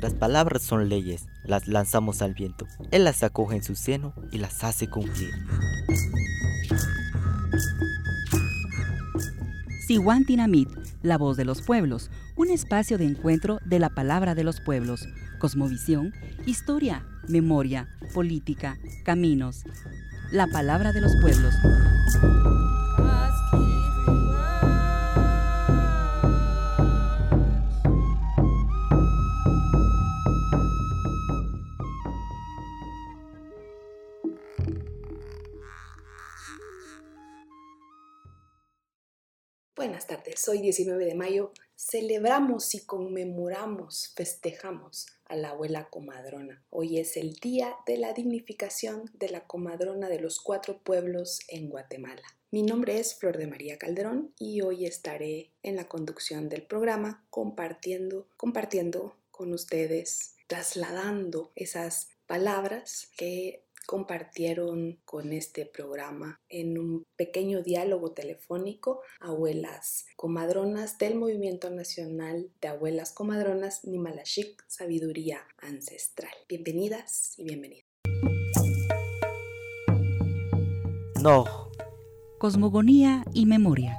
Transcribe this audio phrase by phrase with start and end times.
[0.00, 2.68] Nuestras palabras son leyes, las lanzamos al viento.
[2.92, 5.34] Él las acoge en su seno y las hace cumplir.
[9.88, 10.68] Siwantinamit,
[11.02, 15.08] la voz de los pueblos, un espacio de encuentro de la palabra de los pueblos,
[15.40, 16.14] cosmovisión,
[16.46, 19.64] historia, memoria, política, caminos.
[20.30, 21.56] La palabra de los pueblos.
[40.46, 46.62] Hoy 19 de mayo celebramos y conmemoramos, festejamos a la abuela comadrona.
[46.70, 51.68] Hoy es el día de la dignificación de la comadrona de los cuatro pueblos en
[51.68, 52.22] Guatemala.
[52.50, 57.26] Mi nombre es Flor de María Calderón y hoy estaré en la conducción del programa
[57.30, 67.62] compartiendo, compartiendo con ustedes, trasladando esas palabras que compartieron con este programa en un pequeño
[67.62, 76.34] diálogo telefónico abuelas comadronas del Movimiento Nacional de Abuelas Comadronas Nimalashik Sabiduría Ancestral.
[76.50, 77.86] Bienvenidas y bienvenidos.
[81.22, 81.46] No.
[82.38, 83.96] Cosmogonía y memoria.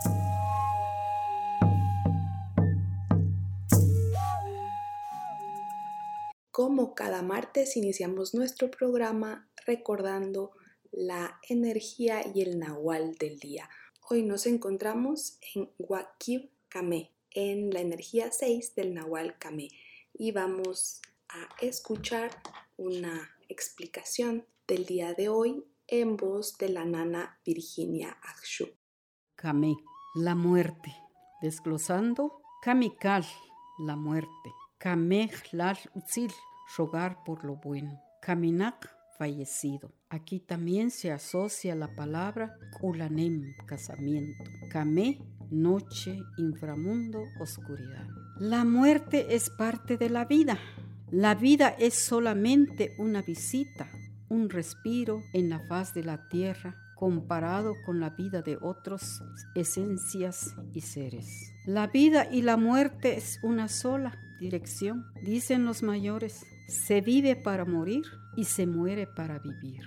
[6.52, 10.54] Como cada martes iniciamos nuestro programa recordando
[10.92, 13.70] la energía y el nahual del día.
[14.10, 19.68] Hoy nos encontramos en Wakib Kame, en la energía 6 del nahual Kame,
[20.12, 22.32] y vamos a escuchar
[22.78, 28.70] una explicación del día de hoy en voz de la nana Virginia Akshu.
[29.36, 29.78] Kame,
[30.16, 30.96] la muerte.
[31.44, 33.24] Desglosando, Kamikal,
[33.86, 34.50] la muerte.
[34.80, 35.78] Kame lal
[36.76, 38.02] rogar por lo bueno.
[38.22, 39.92] Kaminak, fallecido.
[40.10, 44.46] Aquí también se asocia la palabra kulanem, casamiento.
[44.72, 45.20] Kame,
[45.52, 48.08] noche, inframundo, oscuridad.
[48.40, 50.58] La muerte es parte de la vida.
[51.12, 53.92] La vida es solamente una visita,
[54.30, 59.22] un respiro en la faz de la tierra comparado con la vida de otras
[59.54, 61.28] esencias y seres.
[61.66, 66.46] La vida y la muerte es una sola dirección, dicen los mayores.
[66.68, 68.04] Se vive para morir
[68.40, 69.84] y se muere para vivir.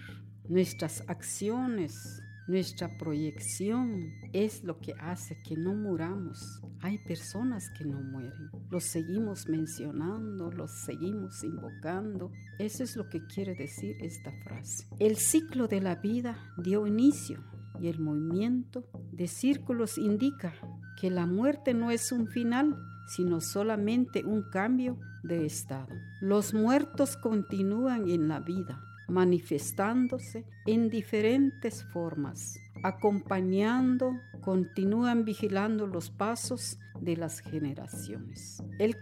[0.46, 6.60] Nuestras acciones, nuestra proyección es lo que hace que no muramos.
[6.82, 8.50] Hay personas que no mueren.
[8.68, 12.30] Los seguimos mencionando, los seguimos invocando.
[12.58, 14.86] Eso es lo que quiere decir esta frase.
[14.98, 17.42] El ciclo de la vida dio inicio
[17.80, 20.52] y el movimiento de círculos indica
[21.00, 22.76] que la muerte no es un final,
[23.06, 25.94] sino solamente un cambio de estado.
[26.20, 36.78] Los muertos continúan en la vida, manifestándose en diferentes formas, acompañando, continúan vigilando los pasos
[37.00, 38.62] de las generaciones.
[38.78, 38.96] El,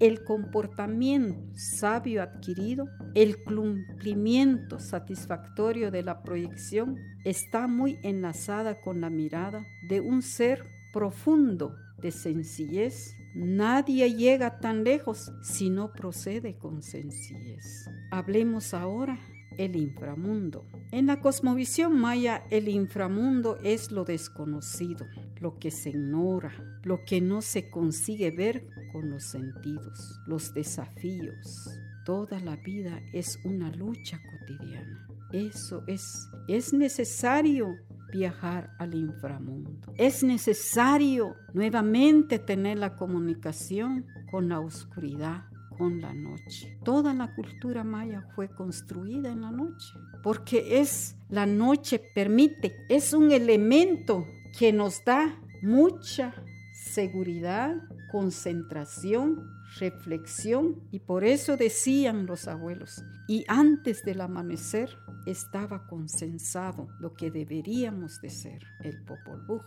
[0.00, 9.10] el, comportamiento sabio adquirido, el cumplimiento satisfactorio de la proyección está muy enlazada con la
[9.10, 16.82] mirada de un ser profundo de sencillez Nadie llega tan lejos si no procede con
[16.82, 17.88] sencillez.
[18.10, 19.18] Hablemos ahora
[19.56, 20.64] el inframundo.
[20.90, 25.06] En la cosmovisión maya, el inframundo es lo desconocido,
[25.38, 26.52] lo que se ignora,
[26.82, 31.70] lo que no se consigue ver con los sentidos, los desafíos.
[32.04, 35.06] Toda la vida es una lucha cotidiana.
[35.32, 37.76] Eso es, es necesario
[38.12, 39.92] viajar al inframundo.
[39.96, 45.44] Es necesario nuevamente tener la comunicación con la oscuridad,
[45.76, 46.78] con la noche.
[46.84, 53.12] Toda la cultura maya fue construida en la noche, porque es la noche permite, es
[53.12, 54.26] un elemento
[54.58, 56.34] que nos da mucha
[56.72, 57.76] seguridad,
[58.10, 59.48] concentración,
[59.78, 64.90] reflexión y por eso decían los abuelos, y antes del amanecer
[65.24, 69.62] estaba consensado lo que deberíamos de ser, el Popol Vuh.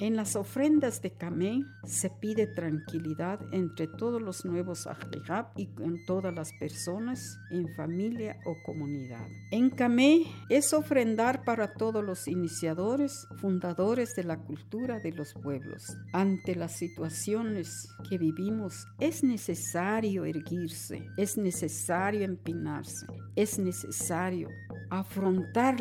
[0.00, 6.04] En las ofrendas de Kamé se pide tranquilidad entre todos los nuevos Ahlihab y con
[6.04, 9.24] todas las personas en familia o comunidad.
[9.52, 15.96] En Kamé es ofrendar para todos los iniciadores, fundadores de la cultura de los pueblos.
[16.12, 23.03] Ante las situaciones que vivimos es necesario erguirse, es necesario empinarse,
[23.36, 24.48] es necesario
[24.90, 25.80] afrontar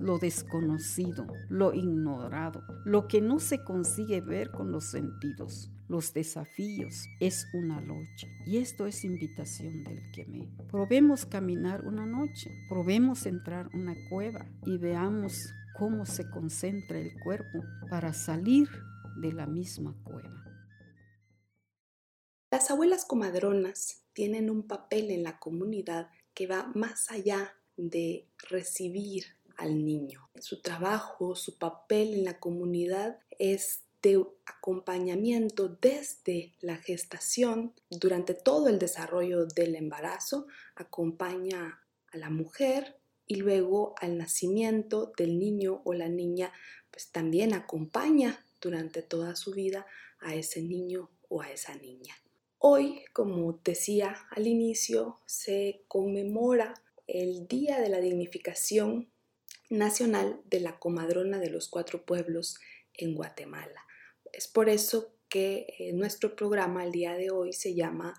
[0.00, 7.04] lo desconocido, lo ignorado, lo que no se consigue ver con los sentidos, los desafíos,
[7.20, 8.26] es una lucha.
[8.46, 10.48] Y esto es invitación del que me.
[10.68, 17.64] Probemos caminar una noche, probemos entrar una cueva y veamos cómo se concentra el cuerpo
[17.88, 18.68] para salir
[19.20, 20.44] de la misma cueva.
[22.52, 26.10] Las abuelas comadronas tienen un papel en la comunidad
[26.46, 29.24] va más allá de recibir
[29.56, 30.30] al niño.
[30.40, 38.68] Su trabajo, su papel en la comunidad es de acompañamiento desde la gestación, durante todo
[38.68, 42.96] el desarrollo del embarazo, acompaña a la mujer
[43.26, 46.52] y luego al nacimiento del niño o la niña,
[46.90, 49.86] pues también acompaña durante toda su vida
[50.18, 52.14] a ese niño o a esa niña.
[52.62, 56.74] Hoy, como decía al inicio, se conmemora
[57.06, 59.10] el Día de la Dignificación
[59.70, 62.58] Nacional de la Comadrona de los Cuatro Pueblos
[62.92, 63.86] en Guatemala.
[64.30, 68.12] Es por eso que eh, nuestro programa el día de hoy se llama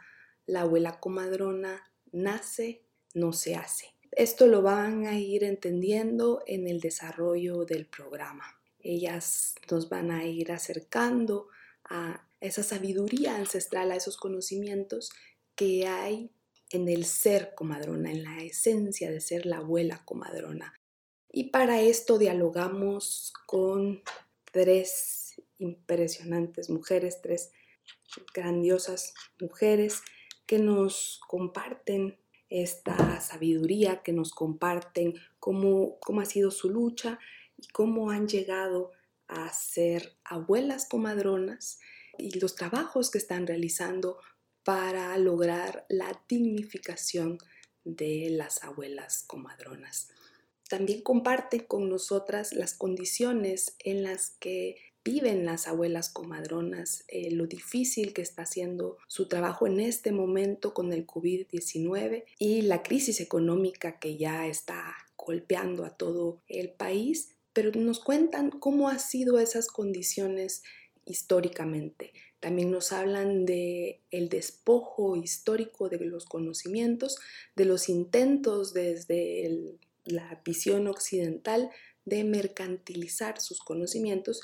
[0.47, 2.81] La abuela comadrona nace,
[3.13, 3.93] no se hace.
[4.11, 8.59] Esto lo van a ir entendiendo en el desarrollo del programa.
[8.79, 11.49] Ellas nos van a ir acercando
[11.83, 15.11] a esa sabiduría ancestral, a esos conocimientos
[15.55, 16.31] que hay
[16.71, 20.73] en el ser comadrona, en la esencia de ser la abuela comadrona.
[21.31, 24.01] Y para esto dialogamos con
[24.51, 27.51] tres impresionantes mujeres, tres
[28.33, 30.01] grandiosas mujeres
[30.45, 32.17] que nos comparten
[32.49, 37.19] esta sabiduría, que nos comparten cómo, cómo ha sido su lucha
[37.57, 38.91] y cómo han llegado
[39.27, 41.79] a ser abuelas comadronas
[42.21, 44.19] y los trabajos que están realizando
[44.63, 47.39] para lograr la dignificación
[47.83, 50.09] de las abuelas comadronas.
[50.69, 57.47] También comparten con nosotras las condiciones en las que viven las abuelas comadronas, eh, lo
[57.47, 63.19] difícil que está haciendo su trabajo en este momento con el COVID-19 y la crisis
[63.19, 69.39] económica que ya está golpeando a todo el país, pero nos cuentan cómo han sido
[69.39, 70.63] esas condiciones
[71.11, 72.13] históricamente.
[72.39, 77.19] También nos hablan de el despojo histórico de los conocimientos,
[77.55, 81.69] de los intentos desde la visión occidental
[82.05, 84.41] de mercantilizar sus conocimientos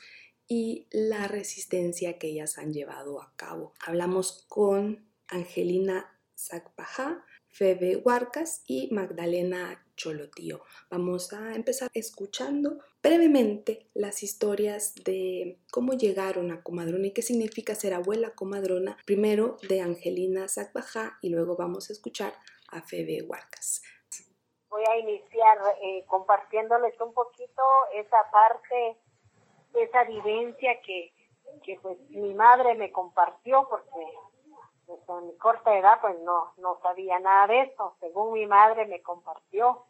[0.47, 3.73] y la resistencia que ellas han llevado a cabo.
[3.79, 10.61] Hablamos con Angelina Zakpaja, Febe Huarcas y Magdalena Cholotío.
[10.91, 17.73] Vamos a empezar escuchando brevemente las historias de cómo llegaron a Comadrona y qué significa
[17.73, 22.33] ser abuela comadrona, primero de Angelina Zakbaja y luego vamos a escuchar
[22.69, 23.81] a Febe Huarcas.
[24.69, 27.63] Voy a iniciar eh, compartiéndoles un poquito
[27.95, 28.97] esa parte
[29.73, 31.13] esa vivencia que,
[31.63, 34.05] que pues mi madre me compartió porque
[34.85, 38.85] pues, en mi corta edad pues no, no sabía nada de eso, según mi madre
[38.85, 39.85] me compartió.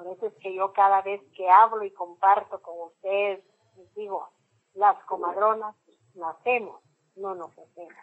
[0.00, 3.44] Por eso es que yo cada vez que hablo y comparto con ustedes,
[3.76, 4.30] les digo,
[4.72, 5.76] las comadronas
[6.14, 6.82] nacemos,
[7.16, 8.02] no nos hacemos.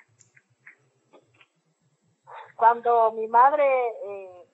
[2.56, 3.66] Cuando mi madre
[4.04, 4.48] eh,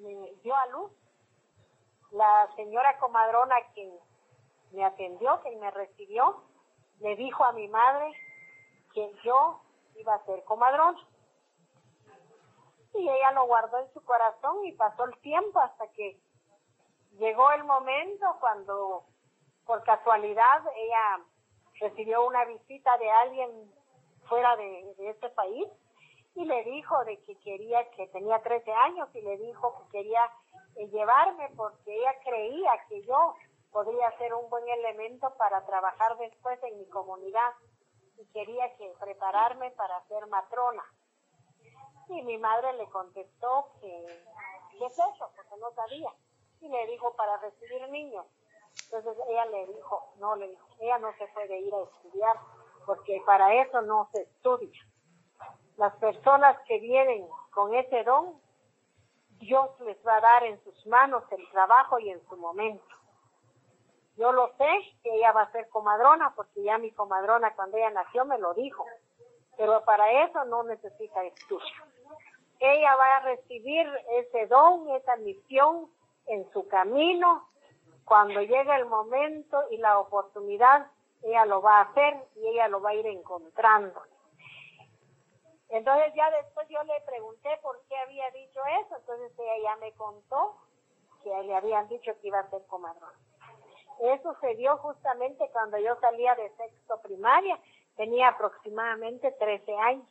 [0.00, 0.92] me dio a luz,
[2.10, 3.90] la señora comadrona que
[4.72, 6.42] me atendió, que me recibió,
[7.00, 8.12] le dijo a mi madre
[8.92, 9.62] que yo
[9.94, 10.94] iba a ser comadrón.
[12.92, 16.20] Y ella lo guardó en su corazón y pasó el tiempo hasta que
[17.18, 19.04] llegó el momento cuando
[19.66, 21.24] por casualidad ella
[21.80, 23.72] recibió una visita de alguien
[24.28, 25.68] fuera de, de este país
[26.34, 30.30] y le dijo de que quería, que tenía 13 años y le dijo que quería
[30.76, 33.34] eh, llevarme porque ella creía que yo
[33.70, 37.52] podría ser un buen elemento para trabajar después en mi comunidad
[38.18, 40.84] y quería que prepararme para ser matrona.
[42.08, 44.24] Y mi madre le contestó que,
[44.78, 45.30] ¿qué es eso?
[45.34, 46.12] Porque no sabía.
[46.62, 48.24] Y le dijo, para recibir niños.
[48.84, 52.36] Entonces ella le dijo, no, le dijo, ella no se puede ir a estudiar
[52.86, 54.80] porque para eso no se estudia.
[55.76, 58.40] Las personas que vienen con ese don,
[59.38, 62.84] Dios les va a dar en sus manos el trabajo y en su momento.
[64.16, 64.68] Yo lo sé
[65.02, 68.54] que ella va a ser comadrona, porque ya mi comadrona cuando ella nació me lo
[68.54, 68.84] dijo.
[69.56, 71.74] Pero para eso no necesita estudio.
[72.60, 73.86] Ella va a recibir
[74.18, 75.90] ese don, esa misión
[76.26, 77.48] en su camino.
[78.04, 80.86] Cuando llegue el momento y la oportunidad,
[81.22, 84.02] ella lo va a hacer y ella lo va a ir encontrando.
[85.68, 88.96] Entonces ya después yo le pregunté por qué había dicho eso.
[88.96, 90.56] Entonces ella ya me contó
[91.22, 93.12] que le habían dicho que iba a ser comadrona.
[94.00, 97.58] Eso se dio justamente cuando yo salía de sexto primaria,
[97.96, 100.06] tenía aproximadamente 13 años.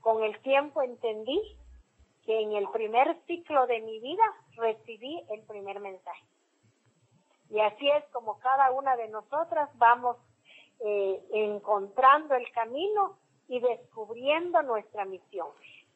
[0.00, 1.58] Con el tiempo entendí
[2.26, 4.24] que en el primer ciclo de mi vida
[4.56, 6.24] recibí el primer mensaje.
[7.48, 10.16] Y así es como cada una de nosotras vamos
[10.80, 13.16] eh, encontrando el camino
[13.48, 15.46] y descubriendo nuestra misión.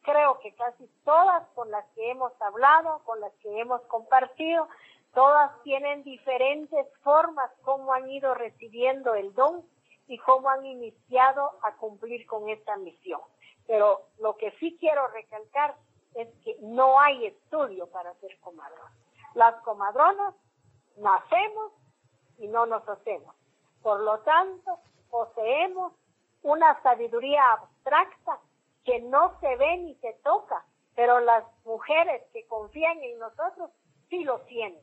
[0.03, 4.69] Creo que casi todas con las que hemos hablado, con las que hemos compartido,
[5.13, 9.63] todas tienen diferentes formas como han ido recibiendo el don
[10.07, 13.19] y cómo han iniciado a cumplir con esta misión.
[13.67, 15.75] Pero lo que sí quiero recalcar
[16.15, 18.93] es que no hay estudio para ser comadronas.
[19.33, 20.35] Las comadronas
[20.97, 21.71] nacemos
[22.37, 23.35] y no nos hacemos.
[23.81, 25.93] Por lo tanto, poseemos
[26.43, 28.39] una sabiduría abstracta
[28.83, 30.65] que no se ve ni se toca,
[30.95, 33.71] pero las mujeres que confían en nosotros
[34.09, 34.81] sí lo tienen.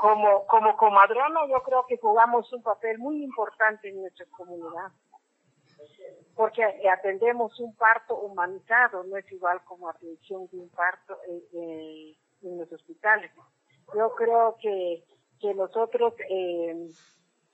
[0.00, 4.92] Como, como comadrona yo creo que jugamos un papel muy importante en nuestra comunidad,
[6.34, 11.18] porque atendemos un parto humanizado, no es igual como atención de un parto
[11.52, 13.30] en los hospitales.
[13.94, 15.04] Yo creo que,
[15.40, 16.88] que nosotros eh,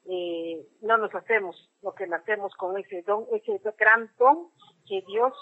[0.08, 4.50] eh, no nos hacemos lo que nacemos con ese don, ese gran don
[4.86, 5.32] que Dios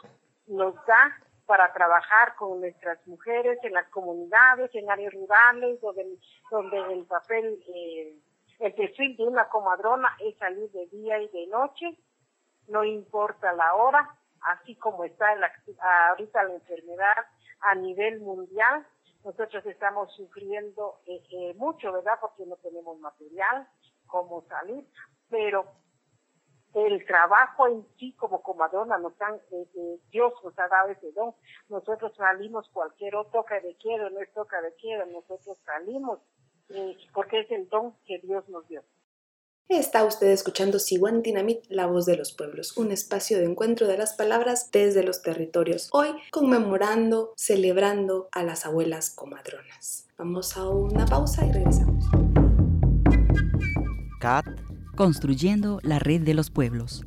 [0.46, 6.18] nos da para trabajar con nuestras mujeres en las comunidades, en áreas rurales, donde,
[6.50, 8.16] donde el papel, eh,
[8.60, 11.98] el perfil de una comadrona es salir de día y de noche,
[12.68, 15.50] no importa la hora, así como está la,
[16.08, 17.26] ahorita la enfermedad
[17.60, 18.86] a nivel mundial,
[19.24, 22.18] nosotros estamos sufriendo eh, eh, mucho, ¿verdad?
[22.20, 23.66] Porque no tenemos material,
[24.06, 24.86] cómo salir,
[25.30, 25.66] pero
[26.74, 31.12] el trabajo en sí como comadrona nos han, eh, eh, Dios nos ha dado ese
[31.12, 31.34] don.
[31.68, 36.20] Nosotros salimos cualquier otro toca de quiero, no es toca de quiero, nosotros salimos
[37.12, 38.82] porque es el don que Dios nos dio.
[39.70, 43.96] Está usted escuchando Siwan Dinamit, la voz de los pueblos, un espacio de encuentro de
[43.96, 45.88] las palabras desde los territorios.
[45.90, 50.06] Hoy conmemorando, celebrando a las abuelas comadronas.
[50.18, 52.04] Vamos a una pausa y regresamos.
[54.20, 54.44] Cat
[54.96, 57.06] Construyendo la red de los pueblos.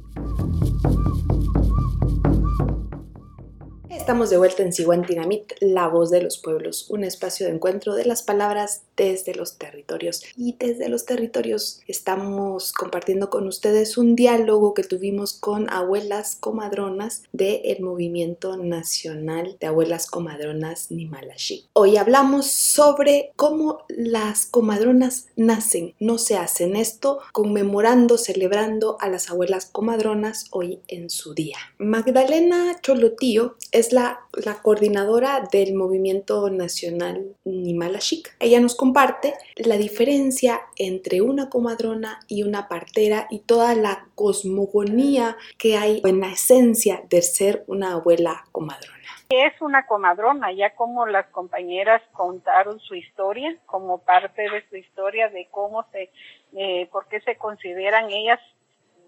[3.89, 4.71] Estamos de vuelta en
[5.03, 9.57] Dinamit, la voz de los pueblos, un espacio de encuentro de las palabras desde los
[9.57, 10.23] territorios.
[10.35, 17.23] Y desde los territorios estamos compartiendo con ustedes un diálogo que tuvimos con abuelas comadronas
[17.31, 21.67] del Movimiento Nacional de Abuelas Comadronas Nimalashi.
[21.73, 29.29] Hoy hablamos sobre cómo las comadronas nacen, no se hacen esto conmemorando, celebrando a las
[29.29, 31.57] abuelas comadronas hoy en su día.
[31.77, 34.21] Magdalena Cholotío es la,
[34.63, 38.35] coordinadora del Movimiento Nacional Nimalashik.
[38.39, 45.35] Ella nos comparte la diferencia entre una comadrona y una partera y toda la cosmogonía
[45.59, 48.95] que hay en la esencia de ser una abuela comadrona.
[49.29, 55.27] Es una comadrona, ya como las compañeras contaron su historia, como parte de su historia
[55.27, 56.09] de cómo se,
[56.55, 58.39] eh, por qué se consideran ellas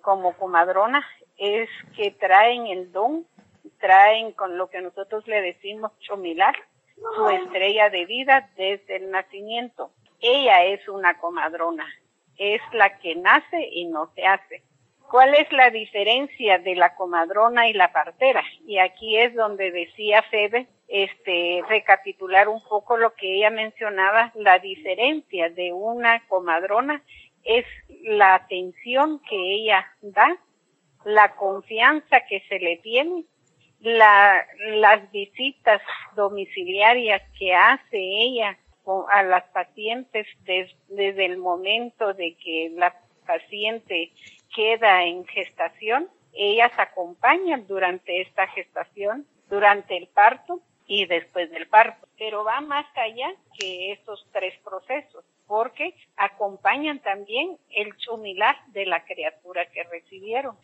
[0.01, 1.05] como comadronas,
[1.37, 3.25] es que traen el don
[3.79, 6.53] traen con lo que nosotros le decimos chomilar,
[7.15, 9.91] su estrella de vida desde el nacimiento.
[10.19, 11.87] Ella es una comadrona,
[12.37, 14.63] es la que nace y no se hace.
[15.09, 18.43] ¿Cuál es la diferencia de la comadrona y la partera?
[18.67, 24.59] Y aquí es donde decía Febe, este, recapitular un poco lo que ella mencionaba, la
[24.59, 27.03] diferencia de una comadrona
[27.43, 27.65] es
[28.03, 30.37] la atención que ella da,
[31.05, 33.25] la confianza que se le tiene
[33.81, 34.45] la,
[34.75, 35.81] las visitas
[36.15, 38.57] domiciliarias que hace ella
[39.09, 42.95] a las pacientes desde el momento de que la
[43.25, 44.11] paciente
[44.55, 52.07] queda en gestación, ellas acompañan durante esta gestación, durante el parto y después del parto.
[52.17, 59.03] Pero va más allá que esos tres procesos, porque acompañan también el chumilar de la
[59.03, 60.55] criatura que recibieron.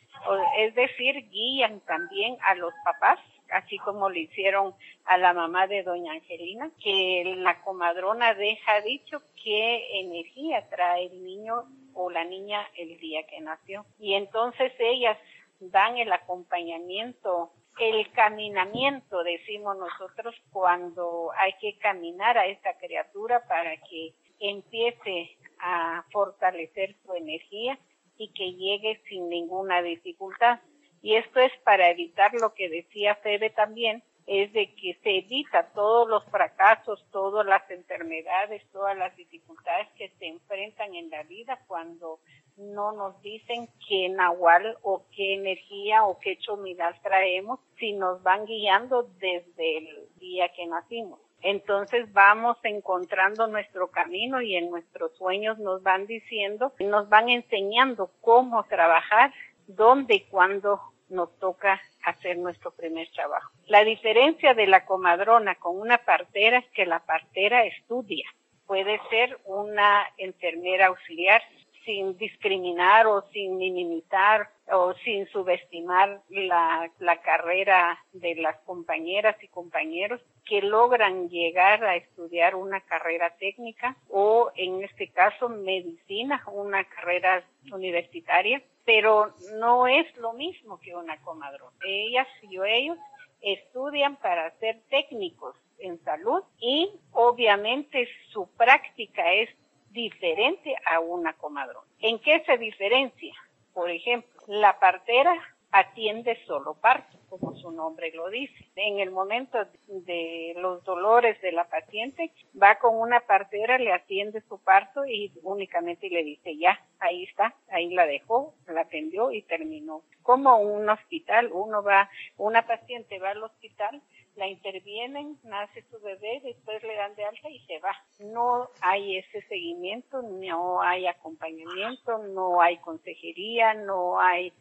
[0.60, 3.20] Es decir, guían también a los papás
[3.52, 4.74] así como le hicieron
[5.06, 11.24] a la mamá de doña Angelina, que la comadrona deja dicho qué energía trae el
[11.24, 11.64] niño
[11.94, 13.86] o la niña el día que nació.
[14.00, 15.18] Y entonces ellas
[15.60, 23.76] dan el acompañamiento el caminamiento, decimos nosotros, cuando hay que caminar a esta criatura para
[23.78, 27.80] que empiece a fortalecer su energía
[28.18, 30.60] y que llegue sin ninguna dificultad.
[31.02, 35.72] Y esto es para evitar lo que decía Febe también, es de que se evita
[35.74, 41.60] todos los fracasos, todas las enfermedades, todas las dificultades que se enfrentan en la vida
[41.68, 42.20] cuando
[42.58, 48.46] no nos dicen qué nahual o qué energía o qué chomidal traemos, si nos van
[48.46, 51.20] guiando desde el día que nacimos.
[51.48, 58.10] Entonces vamos encontrando nuestro camino y en nuestros sueños nos van diciendo, nos van enseñando
[58.22, 59.32] cómo trabajar,
[59.68, 63.52] dónde y cuándo nos toca hacer nuestro primer trabajo.
[63.68, 68.26] La diferencia de la comadrona con una partera es que la partera estudia.
[68.66, 71.44] Puede ser una enfermera auxiliar
[71.86, 79.48] sin discriminar o sin minimizar o sin subestimar la, la, carrera de las compañeras y
[79.48, 86.84] compañeros que logran llegar a estudiar una carrera técnica o en este caso medicina, una
[86.86, 91.76] carrera universitaria pero no es lo mismo que una comadrona.
[91.86, 92.98] Ellas y ellos
[93.42, 99.50] estudian para ser técnicos en salud y obviamente su práctica es
[99.96, 101.88] diferente a una comadrona.
[102.00, 103.34] ¿En qué se diferencia?
[103.74, 105.34] Por ejemplo, la partera
[105.72, 108.54] atiende solo parto, como su nombre lo dice.
[108.76, 114.42] En el momento de los dolores de la paciente, va con una partera, le atiende
[114.48, 119.42] su parto y únicamente le dice, ya, ahí está, ahí la dejó, la atendió y
[119.42, 120.04] terminó.
[120.22, 124.02] Como un hospital, uno va, una paciente va al hospital,
[124.36, 127.96] la intervienen, nace su bebé, después le dan de alta y se va.
[128.20, 134.54] No hay ese seguimiento, no hay acompañamiento, no hay consejería, no hay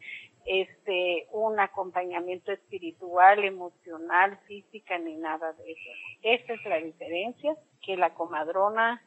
[0.45, 5.89] este, un acompañamiento espiritual, emocional, física, ni nada de eso.
[6.21, 9.01] Esa es la diferencia, que la comadrona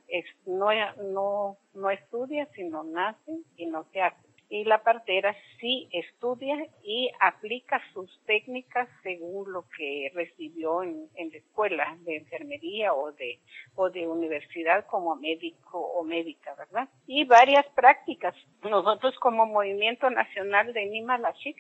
[0.47, 0.69] no,
[1.03, 7.11] no, no estudia, sino nace y no se hace y la partera sí estudia y
[7.21, 13.39] aplica sus técnicas según lo que recibió en, en, la escuela de enfermería o de,
[13.75, 16.89] o de universidad como médico o médica, ¿verdad?
[17.07, 18.35] Y varias prácticas.
[18.63, 21.57] Nosotros como Movimiento Nacional de Nima Lachik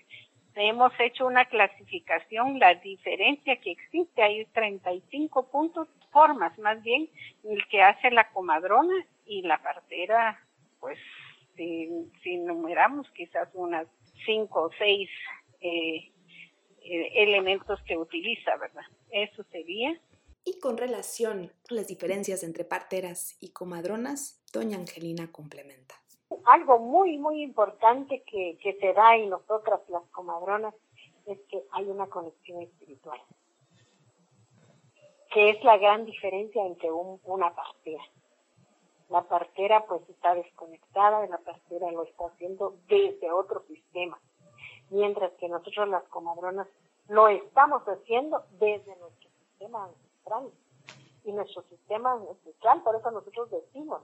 [0.54, 7.08] hemos hecho una clasificación, la diferencia que existe, hay 35 puntos, formas más bien,
[7.44, 8.94] el que hace la comadrona
[9.26, 10.40] y la partera,
[10.80, 10.98] pues
[11.58, 11.90] si,
[12.22, 13.86] si numeramos quizás unas
[14.24, 15.10] cinco o seis
[15.60, 16.10] eh,
[16.82, 18.84] eh, elementos que utiliza, ¿verdad?
[19.10, 20.00] Eso sería.
[20.44, 25.96] Y con relación a las diferencias entre parteras y comadronas, doña Angelina complementa.
[26.46, 30.74] Algo muy, muy importante que, que se da en nosotras las comadronas
[31.26, 33.20] es que hay una conexión espiritual,
[35.32, 38.02] que es la gran diferencia entre un, una partera.
[39.08, 44.18] La partera pues está desconectada, la partera lo está haciendo desde otro sistema,
[44.90, 46.68] mientras que nosotros las comadronas
[47.08, 50.50] lo estamos haciendo desde nuestro sistema ancestral.
[51.24, 54.02] Y nuestro sistema ancestral, por eso nosotros decimos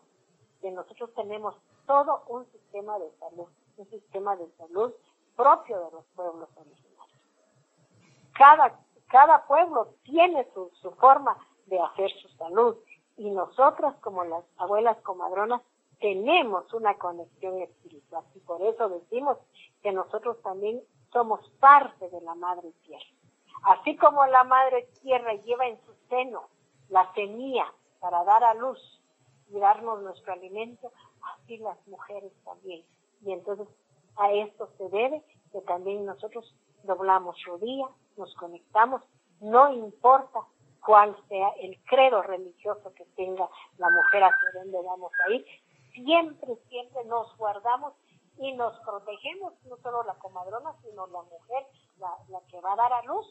[0.60, 1.54] que nosotros tenemos
[1.86, 4.92] todo un sistema de salud, un sistema de salud
[5.36, 7.18] propio de los pueblos originarios.
[8.34, 11.36] Cada, cada pueblo tiene su, su forma
[11.66, 12.76] de hacer su salud
[13.16, 15.62] y nosotras como las abuelas comadronas
[16.00, 19.38] tenemos una conexión espiritual y por eso decimos
[19.82, 23.04] que nosotros también somos parte de la madre tierra.
[23.62, 26.48] Así como la madre tierra lleva en su seno
[26.88, 28.78] la semilla para dar a luz
[29.48, 30.92] y darnos nuestro alimento,
[31.34, 32.84] así las mujeres también.
[33.22, 33.68] Y entonces
[34.16, 35.22] a esto se debe
[35.52, 39.02] que también nosotros doblamos rodilla, nos conectamos,
[39.40, 40.40] no importa
[40.84, 45.46] cuál sea el credo religioso que tenga la mujer hacia donde vamos a ir,
[45.94, 47.94] siempre, siempre nos guardamos
[48.38, 51.66] y nos protegemos, no solo la comadrona, sino la mujer,
[51.98, 53.26] la, que va a dar a luz,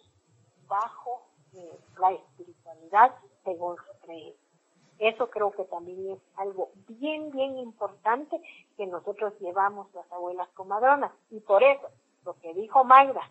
[0.67, 3.13] bajo eh, la espiritualidad
[3.43, 4.39] según su creencia.
[4.99, 8.41] Eso creo que también es algo bien, bien importante
[8.77, 11.11] que nosotros llevamos las abuelas comadronas.
[11.29, 11.89] Y por eso,
[12.23, 13.29] lo que dijo Mayra,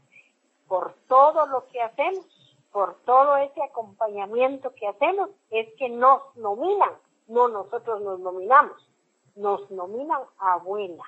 [0.69, 2.27] por todo lo que hacemos,
[2.73, 6.95] por todo ese acompañamiento que hacemos, es que nos nominan,
[7.29, 8.89] no nosotros nos nominamos,
[9.37, 11.05] nos nominan abuela.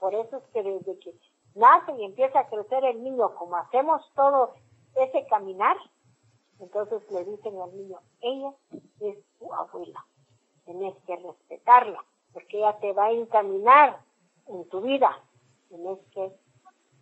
[0.00, 1.14] Por eso es que desde que
[1.54, 4.54] nace y empieza a crecer el niño, como hacemos todo
[4.96, 5.76] ese caminar,
[6.58, 8.52] entonces le dicen al niño, ella
[9.00, 10.04] es tu abuela,
[10.64, 14.00] tienes que respetarla, porque ella te va a encaminar
[14.48, 15.16] en tu vida,
[15.68, 16.32] tienes que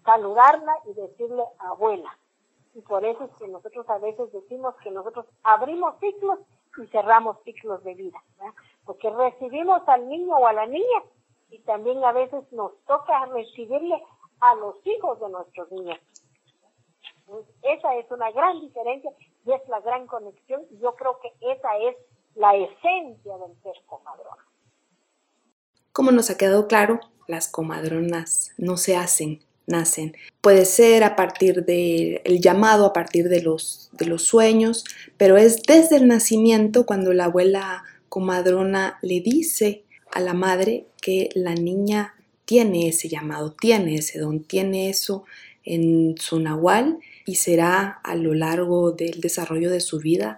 [0.05, 2.15] saludarla y decirle abuela
[2.75, 6.41] y por eso es que nosotros a veces decimos que nosotros abrimos ciclos
[6.77, 8.23] y cerramos ciclos de vida,
[8.85, 11.03] porque recibimos al niño o a la niña
[11.51, 14.03] y también a veces nos toca recibirle
[14.41, 15.99] a los hijos de nuestros niños.
[17.63, 19.11] Esa es una gran diferencia
[19.47, 20.63] y es la gran conexión.
[20.71, 21.97] Y yo creo que esa es
[22.35, 24.45] la esencia del ser comadrona.
[25.93, 30.17] Como nos ha quedado claro, las comadronas no se hacen, nacen.
[30.41, 34.85] Puede ser a partir del llamado, a partir de los, de los sueños,
[35.17, 41.31] pero es desde el nacimiento cuando la abuela comadrona le dice a la madre que
[41.35, 45.25] la niña tiene ese llamado, tiene ese don, tiene eso
[45.65, 50.37] en su nahual y será a lo largo del desarrollo de su vida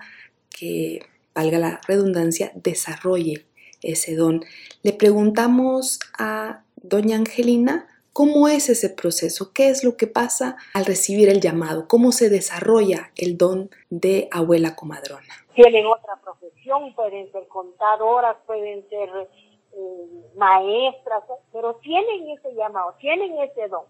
[0.50, 1.00] que,
[1.36, 3.44] valga la redundancia, desarrolle
[3.82, 4.42] ese don.
[4.82, 7.86] Le preguntamos a doña Angelina
[8.16, 12.30] cómo es ese proceso, qué es lo que pasa al recibir el llamado, cómo se
[12.30, 15.34] desarrolla el don de abuela comadrona.
[15.54, 23.36] Tienen otra profesión, pueden ser contadoras, pueden ser eh, maestras, pero tienen ese llamado, tienen
[23.38, 23.84] ese don.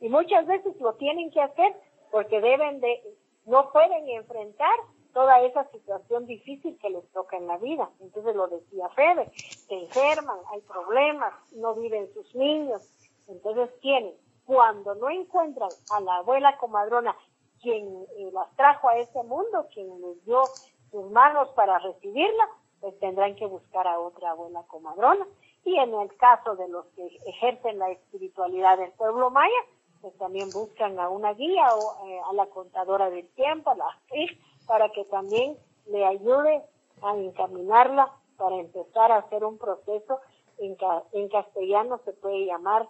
[0.00, 1.74] Y muchas veces lo tienen que hacer
[2.12, 3.02] porque deben de,
[3.46, 4.76] no pueden enfrentar
[5.12, 7.90] toda esa situación difícil que les toca en la vida.
[7.98, 12.92] Entonces lo decía Fede, se enferman, hay problemas, no viven sus niños.
[13.28, 17.16] Entonces tienen, cuando no encuentran a la abuela comadrona,
[17.60, 20.42] quien eh, las trajo a este mundo, quien les dio
[20.90, 22.48] sus manos para recibirla,
[22.80, 25.26] pues tendrán que buscar a otra abuela comadrona.
[25.64, 29.52] Y en el caso de los que ejercen la espiritualidad del pueblo maya,
[30.00, 33.88] pues también buscan a una guía o eh, a la contadora del tiempo, a la
[33.88, 34.30] actriz,
[34.68, 36.62] para que también le ayude
[37.02, 40.20] a encaminarla para empezar a hacer un proceso
[40.58, 40.76] en,
[41.12, 42.88] en castellano se puede llamar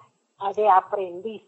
[0.55, 1.42] de aprendiz.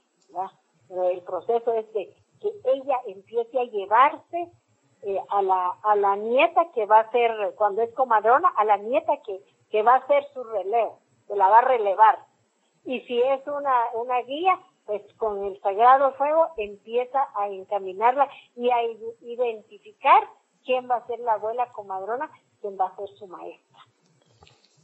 [0.91, 4.51] el proceso es de que ella empiece a llevarse
[5.03, 8.77] eh, a, la, a la nieta que va a ser, cuando es comadrona, a la
[8.77, 12.19] nieta que, que va a ser su relevo, que la va a relevar.
[12.85, 18.71] Y si es una, una guía, pues con el sagrado fuego empieza a encaminarla y
[18.71, 18.83] a
[19.21, 20.29] identificar
[20.65, 23.79] quién va a ser la abuela comadrona, quién va a ser su maestra.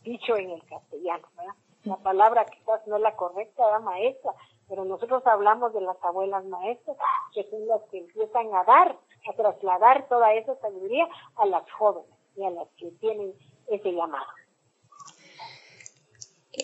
[0.03, 1.55] Dicho en el castellano, ¿verdad?
[1.85, 4.33] La palabra quizás no es la correcta, la maestra,
[4.69, 6.97] pero nosotros hablamos de las abuelas maestras,
[7.35, 8.97] que son las que empiezan a dar,
[9.29, 13.35] a trasladar toda esa sabiduría a las jóvenes y a las que tienen
[13.69, 14.27] ese llamado.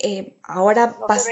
[0.02, 1.30] Eh, ahora pasa...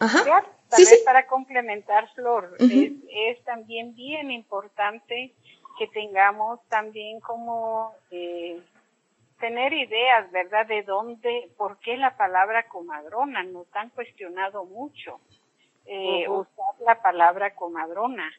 [0.00, 0.44] Ajá.
[0.68, 5.34] Tal para complementar, Flor, es, también bien importante
[5.78, 8.62] que tengamos también como eh,
[9.38, 10.66] tener ideas, ¿verdad?
[10.66, 15.20] De dónde, por qué la palabra comadrona, nos han cuestionado mucho
[15.86, 18.30] eh, usar la palabra comadrona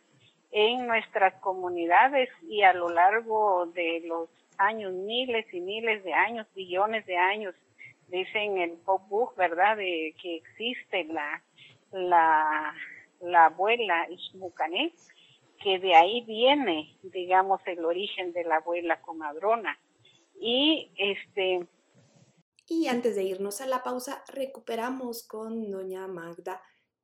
[0.52, 6.48] en nuestras comunidades y a lo largo de los años, miles y miles de años,
[6.54, 7.56] billones de años,
[8.08, 9.78] dicen el Pop Book, ¿verdad?
[9.78, 11.42] De que existe la
[11.92, 12.74] la,
[13.22, 14.94] la abuela Ismucané,
[15.62, 19.78] que de ahí viene, digamos, el origen de la abuela comadrona.
[20.40, 21.68] Y este.
[22.68, 26.62] Y antes de irnos a la pausa, recuperamos con doña Magda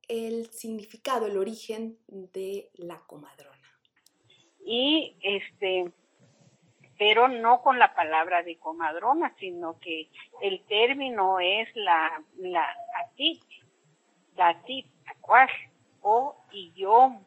[0.08, 3.56] el significado, el origen de la comadrona.
[4.64, 5.92] Y este,
[6.98, 10.08] pero no con la palabra de comadrona, sino que
[10.40, 12.66] el término es la, la
[13.04, 13.42] atit,
[14.36, 15.52] Tatit, Acuash
[16.02, 17.22] o Iyom.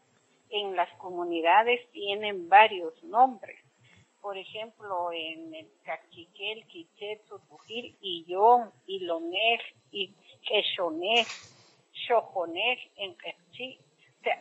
[0.51, 3.59] En las comunidades tienen varios nombres.
[4.21, 9.59] Por ejemplo, en el Cachiquel, Quichet, Sotujil, Iyom, Ilonej,
[10.47, 11.25] Keshonej,
[11.93, 13.79] Shojonej, en Quechí.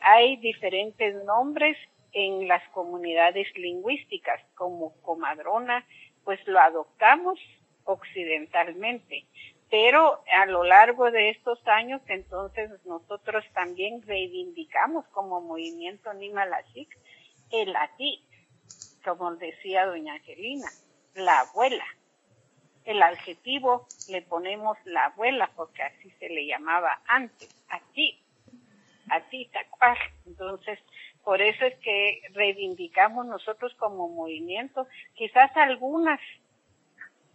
[0.03, 1.77] hay diferentes nombres
[2.13, 5.87] en las comunidades lingüísticas, como comadrona,
[6.25, 7.39] pues lo adoptamos
[7.85, 9.27] occidentalmente.
[9.71, 16.89] Pero a lo largo de estos años, entonces nosotros también reivindicamos como movimiento Nimalachik
[17.51, 18.23] el ati,
[19.17, 20.69] como decía doña Angelina,
[21.15, 21.85] la abuela.
[22.85, 27.49] El adjetivo le ponemos la abuela porque así se le llamaba antes,
[27.93, 28.19] ti,
[29.11, 29.99] a ti, tacuaj.
[30.27, 30.79] Entonces,
[31.25, 36.21] por eso es que reivindicamos nosotros como movimiento, quizás algunas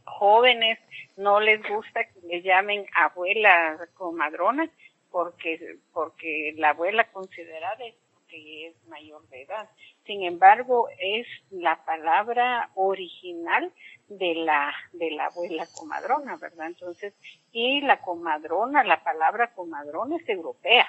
[0.06, 0.80] jóvenes
[1.18, 4.70] no les gusta que le llamen abuela comadrona
[5.12, 7.96] porque porque la abuela considerada es
[8.34, 9.70] que es mayor de edad.
[10.06, 13.72] Sin embargo, es la palabra original
[14.08, 16.68] de la de la abuela comadrona, ¿verdad?
[16.68, 17.14] Entonces,
[17.52, 20.88] y la comadrona, la palabra comadrona es europea.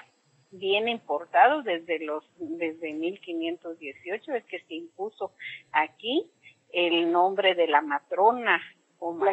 [0.50, 5.33] Viene importado desde los desde 1518 es que se impuso
[5.72, 6.30] aquí
[6.72, 8.62] el nombre de la matrona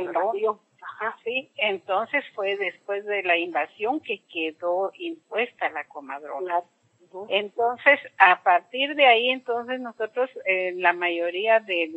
[0.02, 0.60] invasión.
[0.82, 1.50] Ajá, sí.
[1.56, 6.62] Entonces fue después de la invasión que quedó impuesta la comadrona.
[7.30, 11.90] Entonces, a partir de ahí, entonces nosotros, eh, la mayoría de,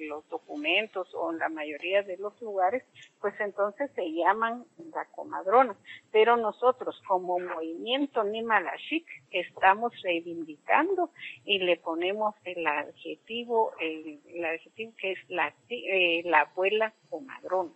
[0.00, 2.84] los documentos o la mayoría de los lugares,
[3.20, 5.76] pues entonces se llaman la comadrona.
[6.12, 11.10] Pero nosotros, como movimiento Nimalashik, estamos reivindicando
[11.44, 17.72] y le ponemos el adjetivo, el, adjetivo que es la, eh, la abuela comadrona.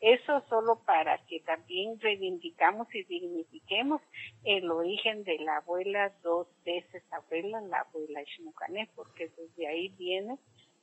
[0.00, 4.00] Eso solo para que también reivindicamos y dignifiquemos
[4.44, 10.38] el origen de la abuela, dos veces abuela, la abuela Ishmucané, porque desde ahí viene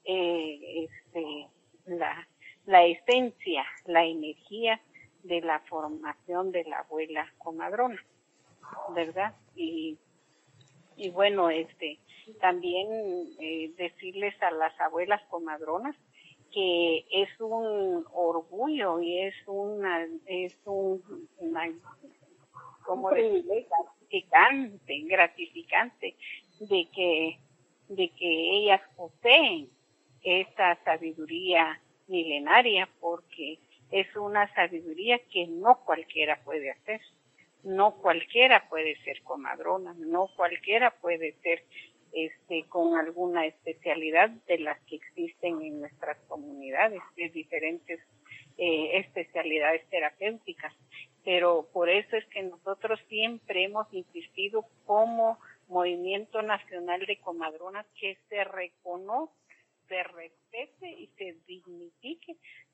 [0.05, 1.47] eh, este,
[1.85, 2.27] la,
[2.67, 4.79] la esencia, la energía
[5.23, 8.03] de la formación de la abuela comadrona,
[8.93, 9.33] ¿verdad?
[9.55, 9.97] Y,
[10.95, 11.99] y bueno, este,
[12.39, 12.87] también
[13.39, 15.95] eh, decirles a las abuelas comadronas
[16.53, 21.01] que es un orgullo y es una es un
[22.85, 26.15] como gratificante gratificante
[26.59, 27.39] de que
[27.89, 29.69] de que ellas poseen
[30.23, 33.59] esta sabiduría milenaria porque
[33.91, 37.01] es una sabiduría que no cualquiera puede hacer.
[37.63, 41.63] No cualquiera puede ser comadrona no cualquiera puede ser
[42.13, 47.99] este, con alguna especialidad de las que existen en nuestras comunidades, de diferentes
[48.57, 50.73] eh, especialidades terapéuticas.
[51.23, 58.17] Pero por eso es que nosotros siempre hemos insistido como Movimiento Nacional de Comadronas que
[58.29, 59.35] se reconozca,
[59.87, 62.37] se respete y se dignifique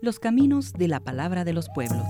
[0.00, 2.04] los caminos de la palabra de los pueblos.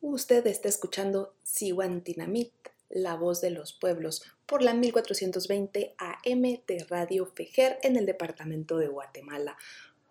[0.00, 2.52] Usted está escuchando Siwantinamit,
[2.88, 8.78] la voz de los pueblos, por la 1420 AM de Radio Fejer en el departamento
[8.78, 9.56] de Guatemala.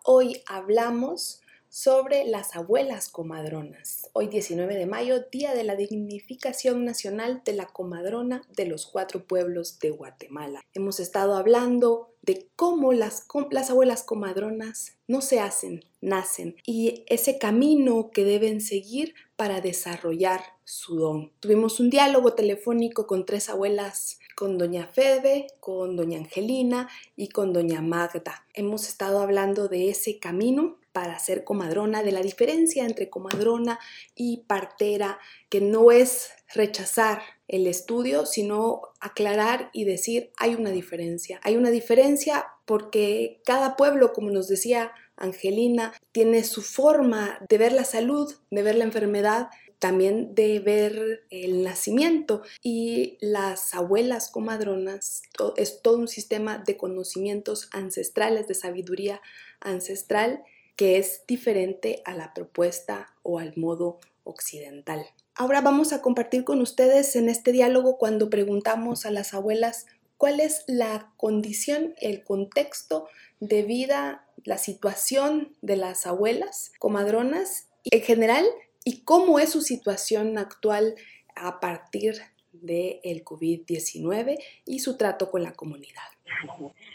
[0.04, 4.08] Hoy hablamos sobre las abuelas comadronas.
[4.12, 9.24] Hoy 19 de mayo, Día de la Dignificación Nacional de la Comadrona de los Cuatro
[9.24, 10.64] Pueblos de Guatemala.
[10.72, 17.38] Hemos estado hablando de cómo las, las abuelas comadronas no se hacen, nacen y ese
[17.38, 21.32] camino que deben seguir para desarrollar su don.
[21.40, 27.54] Tuvimos un diálogo telefónico con tres abuelas con doña Febe, con doña Angelina y con
[27.54, 28.44] doña Magda.
[28.52, 33.80] Hemos estado hablando de ese camino para ser comadrona, de la diferencia entre comadrona
[34.14, 41.40] y partera, que no es rechazar el estudio, sino aclarar y decir hay una diferencia.
[41.42, 47.72] Hay una diferencia porque cada pueblo, como nos decía Angelina, tiene su forma de ver
[47.72, 55.22] la salud, de ver la enfermedad también de ver el nacimiento y las abuelas comadronas
[55.56, 59.20] es todo un sistema de conocimientos ancestrales, de sabiduría
[59.60, 60.42] ancestral
[60.76, 65.06] que es diferente a la propuesta o al modo occidental.
[65.40, 70.40] Ahora vamos a compartir con ustedes en este diálogo cuando preguntamos a las abuelas cuál
[70.40, 73.06] es la condición, el contexto
[73.38, 78.44] de vida, la situación de las abuelas comadronas en general
[78.82, 80.96] y cómo es su situación actual
[81.36, 82.16] a partir
[82.50, 86.02] del COVID-19 y su trato con la comunidad.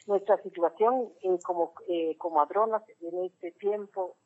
[0.06, 4.18] Nuestra situación eh, como, eh, como adronas en este tiempo,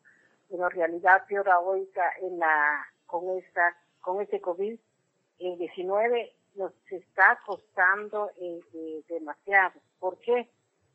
[0.49, 8.61] en realidad peor ahorita en la, con esta, con este COVID-19 nos está costando eh,
[8.73, 9.81] eh, demasiado.
[9.99, 10.47] ¿Por qué?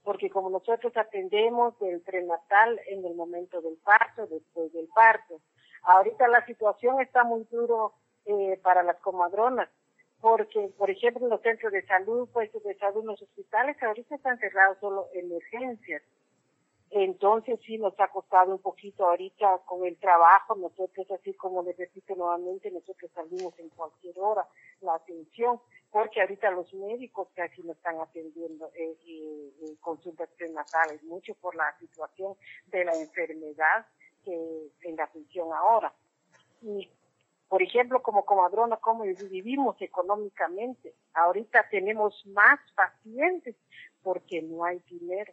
[0.03, 5.43] Porque como nosotros atendemos el prenatal en el momento del parto, después del parto,
[5.83, 7.93] ahorita la situación está muy duro
[8.25, 9.69] eh, para las comadronas
[10.23, 14.79] porque, por ejemplo, los centros de salud, puestos de salud, los hospitales, ahorita están cerrados
[14.79, 16.01] solo emergencias.
[16.95, 21.75] Entonces sí nos ha costado un poquito ahorita con el trabajo, nosotros así como les
[21.79, 24.47] repito nuevamente, nosotros salimos en cualquier hora
[24.83, 25.59] la atención,
[25.91, 31.75] porque ahorita los médicos casi no están atendiendo eh, eh, consultas prenatales, mucho por la
[31.79, 32.35] situación
[32.67, 33.87] de la enfermedad
[34.23, 35.95] que en la atención ahora.
[36.61, 36.91] Y
[37.49, 40.95] por ejemplo, como comadrona, cómo vivimos económicamente.
[41.15, 43.57] Ahorita tenemos más pacientes
[44.03, 45.33] porque no hay dinero.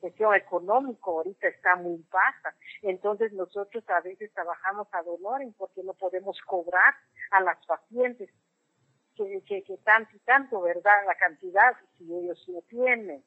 [0.00, 2.54] Cuestión económica ahorita está muy baja.
[2.82, 6.94] Entonces nosotros a veces trabajamos a dolor porque no podemos cobrar
[7.30, 8.30] a las pacientes
[9.16, 11.04] que, que, que tanto y tanto, ¿verdad?
[11.06, 13.22] La cantidad, si ellos lo tienen.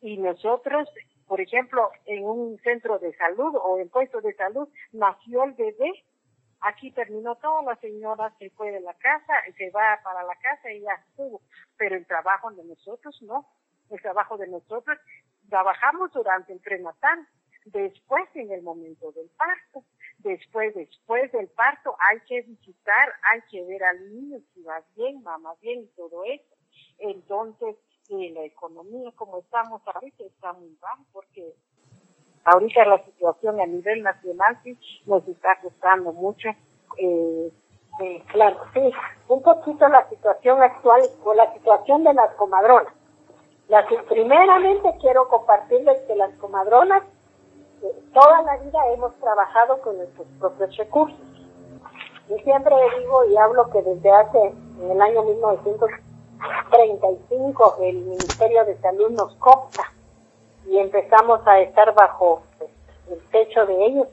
[0.00, 0.88] Y nosotros,
[1.26, 5.92] por ejemplo, en un centro de salud o en puesto de salud, nació el bebé,
[6.60, 10.72] aquí terminó todo, la señora se fue de la casa, se va para la casa
[10.72, 11.42] y ya estuvo.
[11.76, 13.46] Pero el trabajo de nosotros no.
[13.90, 14.98] El trabajo de nosotros,
[15.52, 17.28] trabajamos durante el prenatal,
[17.66, 19.84] después en el momento del parto.
[20.20, 25.22] Después, después del parto hay que visitar, hay que ver al niño si va bien,
[25.22, 26.54] mamá bien y todo eso.
[27.00, 27.76] Entonces,
[28.08, 31.54] en la economía como estamos ahorita está muy baja porque
[32.44, 36.48] ahorita la situación a nivel nacional sí nos está costando mucho.
[36.96, 37.52] Eh,
[38.00, 38.90] eh, claro, sí,
[39.28, 42.94] un poquito la situación actual o la situación de las comadronas.
[43.72, 47.02] Las, primeramente quiero compartirles que las comadronas
[48.12, 51.18] toda la vida hemos trabajado con nuestros propios recursos.
[52.28, 58.78] Yo siempre digo y hablo que desde hace, en el año 1935, el Ministerio de
[58.82, 59.90] Salud nos copta
[60.66, 62.70] y empezamos a estar bajo pues,
[63.10, 64.08] el techo de ellos.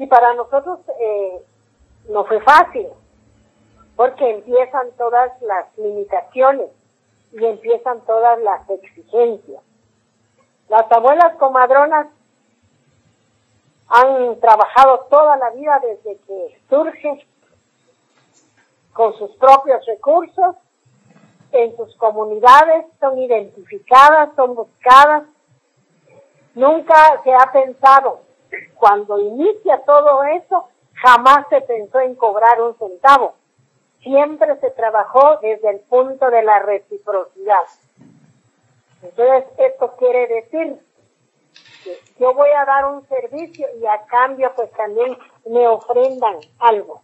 [0.00, 1.40] Y para nosotros eh,
[2.08, 2.88] no fue fácil,
[3.94, 6.70] porque empiezan todas las limitaciones
[7.34, 9.62] y empiezan todas las exigencias.
[10.68, 12.06] Las abuelas comadronas
[13.88, 17.26] han trabajado toda la vida desde que surge
[18.92, 20.56] con sus propios recursos
[21.52, 25.24] en sus comunidades, son identificadas, son buscadas.
[26.54, 28.20] Nunca se ha pensado,
[28.76, 33.34] cuando inicia todo eso, jamás se pensó en cobrar un centavo.
[34.04, 37.64] Siempre se trabajó desde el punto de la reciprocidad.
[39.02, 40.78] Entonces, esto quiere decir
[42.18, 47.02] yo voy a dar un servicio y a cambio pues también me ofrendan algo.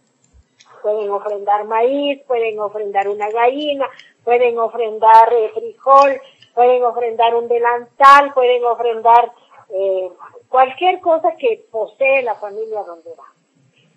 [0.81, 3.87] Pueden ofrendar maíz, pueden ofrendar una gallina,
[4.23, 6.19] pueden ofrendar eh, frijol,
[6.55, 9.31] pueden ofrendar un delantal, pueden ofrendar
[9.69, 10.09] eh,
[10.49, 13.30] cualquier cosa que posee la familia donde va.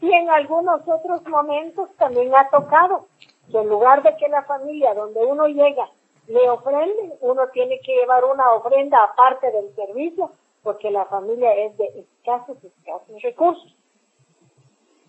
[0.05, 3.07] Y en algunos otros momentos también ha tocado
[3.51, 5.89] que en lugar de que la familia donde uno llega
[6.27, 10.31] le ofrende, uno tiene que llevar una ofrenda aparte del servicio
[10.63, 13.75] porque la familia es de escasos, escasos recursos.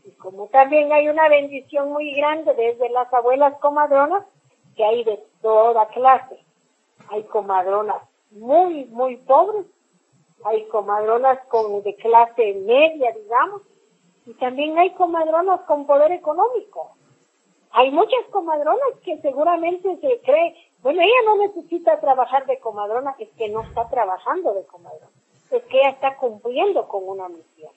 [0.06, 4.24] Y como también hay una bendición muy grande desde las abuelas comadronas,
[4.78, 6.40] que hay de toda clase.
[7.10, 9.66] Hay comadronas muy, muy pobres,
[10.46, 13.62] hay comadronas con, de clase media, digamos,
[14.26, 16.96] y también hay comadronas con poder económico.
[17.72, 23.30] Hay muchas comadronas que seguramente se cree, bueno, ella no necesita trabajar de comadrona, es
[23.34, 25.10] que no está trabajando de comadrona
[25.52, 27.72] es que ella está cumpliendo con una misión.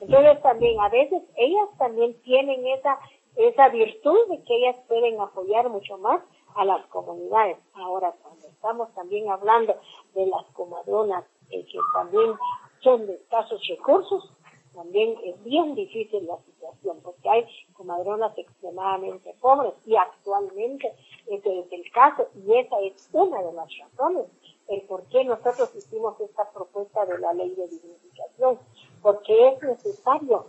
[0.00, 2.98] Entonces también a veces ellas también tienen esa,
[3.36, 6.20] esa virtud de que ellas pueden apoyar mucho más
[6.54, 7.58] a las comunidades.
[7.74, 9.76] Ahora, cuando estamos también hablando
[10.14, 12.34] de las comadronas eh, que también
[12.80, 14.30] son de escasos recursos,
[14.76, 20.92] también es bien difícil la situación, porque hay comadronas extremadamente pobres y actualmente
[21.26, 24.26] ese es el caso y esa es una de las razones
[24.68, 28.58] el por qué nosotros hicimos esta propuesta de la ley de dignificación,
[29.02, 30.46] porque es necesario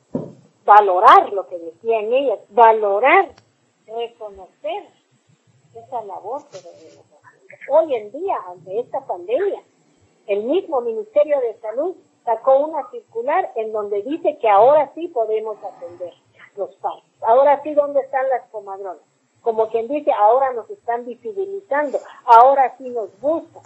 [0.66, 3.34] valorar lo que decían ellas, valorar,
[3.86, 4.84] reconocer
[5.74, 6.58] esa labor que
[7.70, 9.62] Hoy en día, ante esta pandemia,
[10.28, 11.96] el mismo Ministerio de Salud
[12.28, 16.14] sacó una circular en donde dice que ahora sí podemos atender
[16.58, 17.06] los padres.
[17.22, 19.02] Ahora sí, ¿dónde están las comadronas?
[19.42, 23.64] Como quien dice, ahora nos están visibilizando, ahora sí nos buscan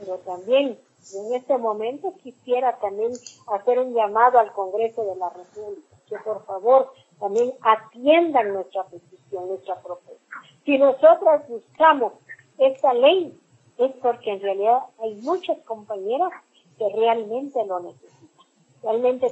[0.00, 0.78] pero también
[1.14, 3.12] en este momento quisiera también
[3.48, 9.48] hacer un llamado al Congreso de la República, que por favor también atiendan nuestra petición,
[9.48, 10.24] nuestra propuesta.
[10.64, 12.14] Si nosotras buscamos
[12.58, 13.38] esta ley,
[13.78, 16.30] es porque en realidad hay muchas compañeras
[16.80, 18.46] que realmente lo necesitan.
[18.82, 19.28] Realmente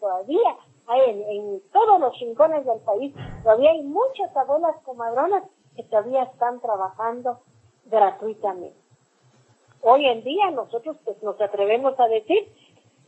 [0.00, 0.56] todavía
[1.06, 5.44] en, en todos los rincones del país, todavía hay muchas abuelas comadronas
[5.76, 7.40] que todavía están trabajando
[7.84, 8.76] gratuitamente.
[9.82, 12.48] Hoy en día nosotros pues nos atrevemos a decir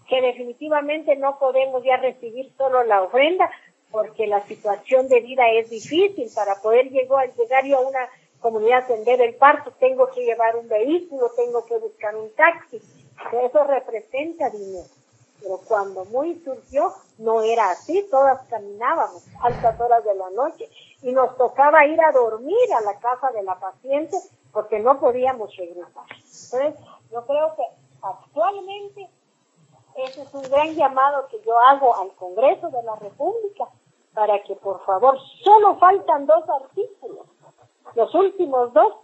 [0.08, 3.50] que definitivamente no podemos ya recibir solo la ofrenda
[3.90, 6.28] porque la situación de vida es difícil.
[6.34, 8.08] Para poder llegar, llegar yo a una
[8.40, 12.78] comunidad a atender el parto tengo que llevar un vehículo, tengo que buscar un taxi.
[13.32, 14.88] Eso representa dinero.
[15.40, 20.68] Pero cuando muy surgió no era así, todas caminábamos altas horas de la noche
[21.02, 24.16] y nos tocaba ir a dormir a la casa de la paciente
[24.52, 26.04] porque no podíamos regresar.
[26.08, 26.74] Entonces,
[27.10, 27.62] yo creo que
[28.00, 29.10] actualmente,
[29.96, 33.68] ese es un gran llamado que yo hago al Congreso de la República
[34.14, 37.26] para que por favor, solo faltan dos artículos,
[37.94, 38.94] los últimos dos,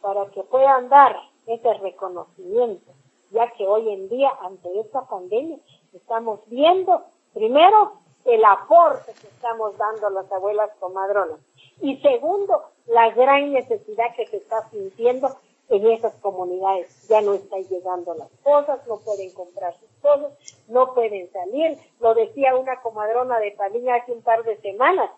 [0.00, 1.14] para que puedan dar
[1.46, 2.92] ese reconocimiento,
[3.30, 5.58] ya que hoy en día ante esta pandemia
[5.92, 7.04] estamos viendo
[7.34, 7.92] primero
[8.24, 11.38] el aporte que estamos dando a las abuelas comadronas
[11.80, 15.36] y segundo la gran necesidad que se está sintiendo
[15.68, 17.08] en esas comunidades.
[17.08, 20.32] Ya no están llegando las cosas, no pueden comprar sus cosas,
[20.68, 21.78] no pueden salir.
[22.00, 25.10] Lo decía una comadrona de Paliña hace un par de semanas.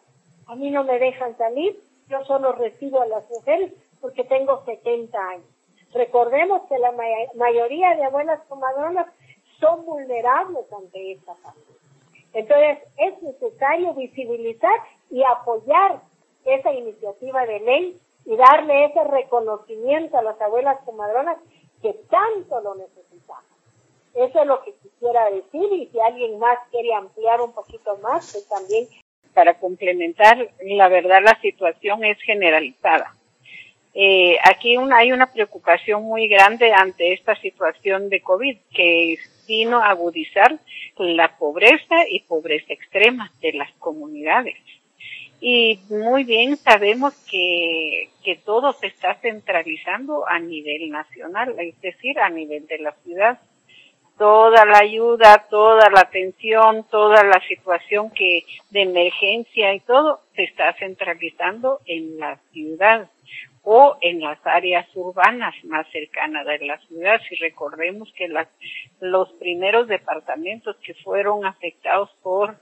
[0.47, 1.79] A mí no me dejan salir,
[2.09, 5.47] yo solo recibo a las mujeres porque tengo 70 años.
[5.93, 6.93] Recordemos que la
[7.35, 9.07] mayoría de abuelas comadronas
[9.59, 11.69] son vulnerables ante esta pandemia.
[12.35, 14.79] Entonces, es necesario visibilizar
[15.11, 16.01] y apoyar
[16.45, 21.39] esa iniciativa de ley y darle ese reconocimiento a las abuelas comadronas
[21.81, 23.45] que tanto lo necesitamos.
[24.15, 28.33] Eso es lo que quisiera decir y si alguien más quiere ampliar un poquito más,
[28.33, 28.89] pues también.
[29.33, 33.15] Para complementar, la verdad la situación es generalizada.
[34.01, 39.19] Eh, aquí hay una preocupación muy grande ante esta situación de COVID que
[39.49, 40.57] vino a agudizar
[40.99, 44.55] la pobreza y pobreza extrema de las comunidades
[45.41, 52.19] y muy bien sabemos que, que todo se está centralizando a nivel nacional, es decir,
[52.19, 53.39] a nivel de la ciudad.
[54.17, 60.43] Toda la ayuda, toda la atención, toda la situación que de emergencia y todo se
[60.43, 63.09] está centralizando en la ciudad
[63.71, 67.21] o en las áreas urbanas más cercanas de la ciudad.
[67.29, 68.49] Si recordemos que las,
[68.99, 72.57] los primeros departamentos que fueron afectados por,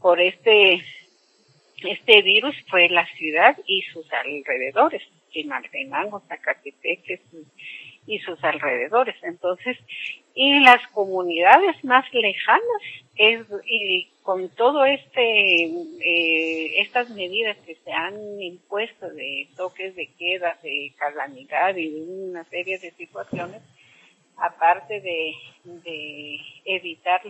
[0.00, 0.82] por este
[1.84, 7.20] este virus fue la ciudad y sus alrededores, Chimaltenango, Zacatepec
[8.08, 9.14] y sus alrededores.
[9.22, 9.76] Entonces,
[10.34, 12.82] y las comunidades más lejanas,
[13.16, 20.06] es, y con todo este, eh, estas medidas que se han impuesto de toques de
[20.18, 23.60] queda, de calamidad y de una serie de situaciones,
[24.36, 25.34] aparte de,
[25.64, 27.20] de evitar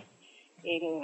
[0.64, 1.02] el,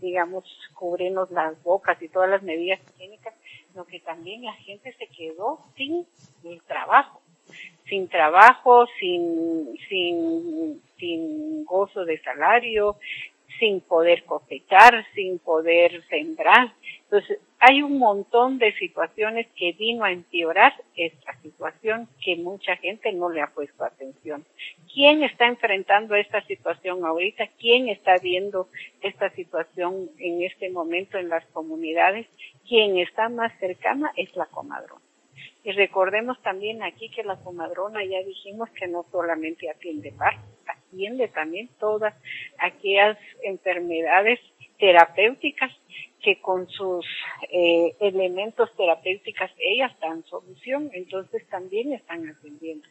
[0.00, 0.44] digamos,
[0.74, 3.34] cubrirnos las bocas y todas las medidas higiénicas,
[3.70, 6.06] sino que también la gente se quedó sin
[6.44, 7.20] el trabajo,
[7.88, 12.96] sin trabajo, sin, sin, sin gozo de salario,
[13.58, 16.72] sin poder cosechar, sin poder sembrar.
[17.04, 23.12] Entonces, hay un montón de situaciones que vino a empeorar esta situación que mucha gente
[23.12, 24.44] no le ha puesto atención.
[24.92, 27.48] ¿Quién está enfrentando esta situación ahorita?
[27.58, 28.68] ¿Quién está viendo
[29.00, 32.26] esta situación en este momento en las comunidades?
[32.68, 35.03] Quien está más cercana es la comadrona.
[35.64, 41.28] Y recordemos también aquí que la comadrona ya dijimos que no solamente atiende parto, atiende
[41.28, 42.14] también todas
[42.58, 44.38] aquellas enfermedades
[44.78, 45.72] terapéuticas
[46.22, 47.06] que con sus
[47.50, 52.86] eh, elementos terapéuticos ellas dan solución, entonces también están atendiendo.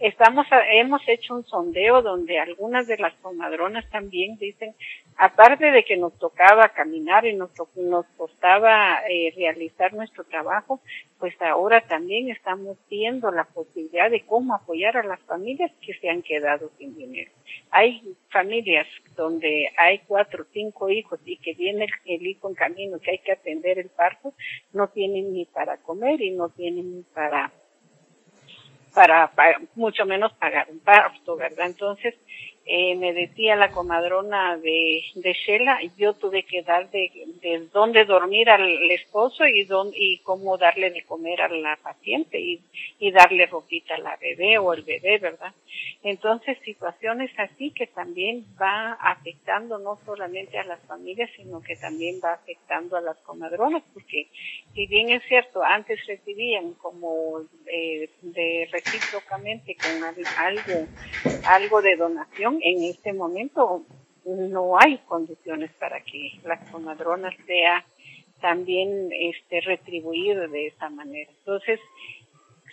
[0.00, 4.74] Estamos, hemos hecho un sondeo donde algunas de las comadronas también dicen,
[5.16, 10.80] aparte de que nos tocaba caminar y nos, nos costaba eh, realizar nuestro trabajo,
[11.18, 16.10] pues ahora también estamos viendo la posibilidad de cómo apoyar a las familias que se
[16.10, 17.30] han quedado sin dinero.
[17.70, 18.86] Hay familias
[19.16, 23.32] donde hay cuatro cinco hijos y que viene el, hijo en camino que hay que
[23.32, 24.34] atender el parto,
[24.72, 27.52] no tienen ni para comer y no tienen ni para
[28.94, 29.30] para,
[29.74, 31.66] mucho menos pagar un parto, ¿verdad?
[31.66, 32.14] Entonces,
[32.66, 37.10] eh, me decía la comadrona de, de Shela, yo tuve que dar de,
[37.42, 42.40] de dónde dormir al esposo y dónde, y cómo darle de comer a la paciente
[42.40, 42.60] y,
[42.98, 45.52] y darle ropita a la bebé o el bebé, ¿verdad?
[46.02, 52.20] Entonces, situaciones así que también va afectando no solamente a las familias, sino que también
[52.24, 54.28] va afectando a las comadronas, porque
[54.74, 60.02] si bien es cierto, antes recibían como eh, de recíprocamente con
[60.38, 60.86] algo,
[61.46, 63.84] algo de donación, en este momento
[64.24, 67.84] no hay condiciones para que las comadronas sea
[68.40, 71.30] también este retribuido de esa manera.
[71.30, 71.80] Entonces,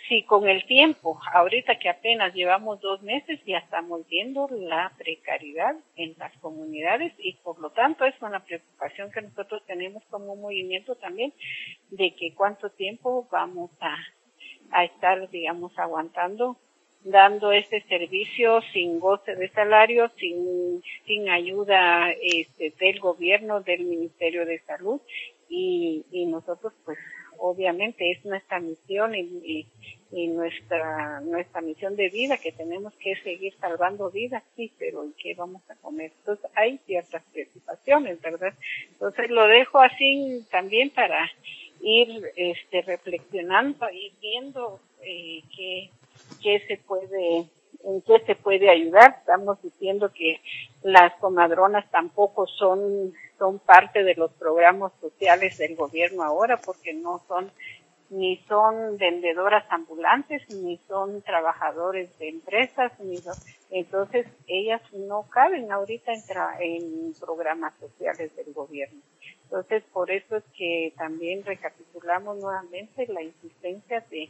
[0.08, 5.76] si con el tiempo, ahorita que apenas llevamos dos meses, ya estamos viendo la precariedad
[5.96, 10.96] en las comunidades y por lo tanto es una preocupación que nosotros tenemos como movimiento
[10.96, 11.32] también
[11.90, 13.70] de que cuánto tiempo vamos
[14.70, 16.56] a estar, digamos, aguantando
[17.04, 24.46] dando este servicio sin goce de salario, sin, sin ayuda este, del gobierno, del Ministerio
[24.46, 25.00] de Salud
[25.48, 26.98] y, y nosotros pues
[27.38, 29.66] obviamente es nuestra misión y,
[30.12, 35.12] y, nuestra nuestra misión de vida que tenemos que seguir salvando vidas, sí, pero ¿y
[35.12, 36.12] qué vamos a comer?
[36.18, 38.54] Entonces hay ciertas preocupaciones, ¿verdad?
[38.92, 41.30] Entonces lo dejo así también para
[41.80, 45.90] ir este, reflexionando y viendo eh, qué,
[46.42, 47.48] qué se puede
[47.84, 49.16] en qué se puede ayudar.
[49.18, 50.40] Estamos diciendo que
[50.82, 57.20] las comadronas tampoco son, son parte de los programas sociales del gobierno ahora porque no
[57.26, 57.50] son
[58.10, 63.18] ni son vendedoras ambulantes, ni son trabajadores de empresas, ni
[63.70, 66.22] entonces ellas no caben ahorita en,
[66.60, 69.00] en programas sociales del gobierno.
[69.44, 74.28] Entonces, por eso es que también recapitulamos nuevamente la insistencia de,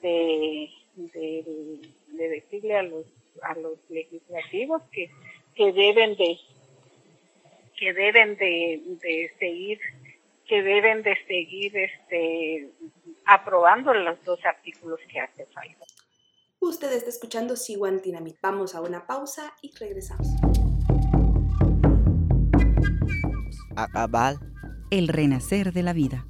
[0.00, 3.06] de, de, decirle a los,
[3.42, 5.10] a los legislativos que,
[5.54, 6.38] que deben de
[7.76, 9.80] que deben de, de seguir
[10.46, 12.70] que deben de seguir este
[13.26, 15.86] aprobando los dos artículos que hace falta.
[16.60, 18.36] Usted está escuchando Siguantinamit.
[18.42, 20.28] Vamos a una pausa y regresamos.
[23.76, 24.38] Abal.
[24.90, 26.26] El renacer de la vida.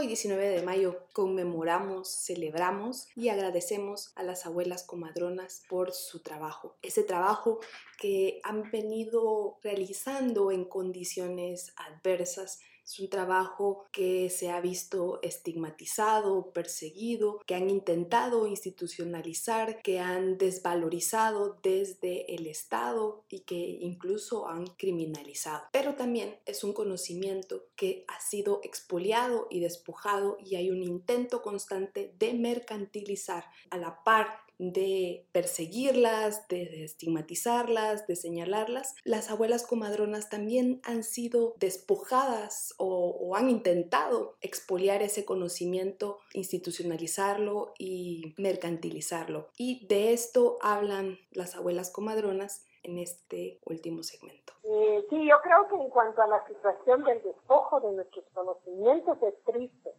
[0.00, 6.74] Hoy 19 de mayo conmemoramos, celebramos y agradecemos a las abuelas comadronas por su trabajo.
[6.80, 7.60] Ese trabajo
[7.98, 12.60] que han venido realizando en condiciones adversas
[12.90, 20.38] es un trabajo que se ha visto estigmatizado, perseguido, que han intentado institucionalizar, que han
[20.38, 25.62] desvalorizado desde el Estado y que incluso han criminalizado.
[25.70, 31.42] Pero también es un conocimiento que ha sido expoliado y despojado y hay un intento
[31.42, 40.28] constante de mercantilizar a la par de perseguirlas, de estigmatizarlas, de señalarlas, las abuelas comadronas
[40.28, 49.48] también han sido despojadas o, han intentado expoliar ese conocimiento, institucionalizarlo y mercantilizarlo.
[49.56, 54.52] Y de esto hablan las abuelas comadronas en este último segmento.
[54.64, 59.18] Eh, sí, yo creo que en cuanto a la situación del despojo de nuestros conocimientos
[59.22, 59.90] es triste.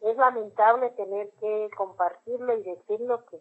[0.00, 3.40] Es lamentable tener que compartirlo y decirlo que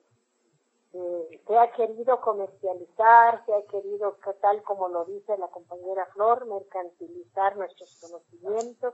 [1.48, 7.58] se ha querido comercializar, se ha querido, tal como lo dice la compañera Flor, mercantilizar
[7.58, 8.94] nuestros conocimientos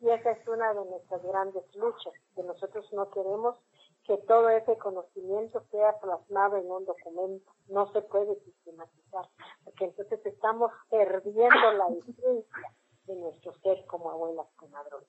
[0.00, 3.56] y esa es una de nuestras grandes luchas, que nosotros no queremos
[4.04, 9.28] que todo ese conocimiento sea plasmado en un documento, no se puede sistematizar,
[9.64, 12.74] porque entonces estamos perdiendo la esencia
[13.04, 15.08] de nuestro ser como abuelas comadronas.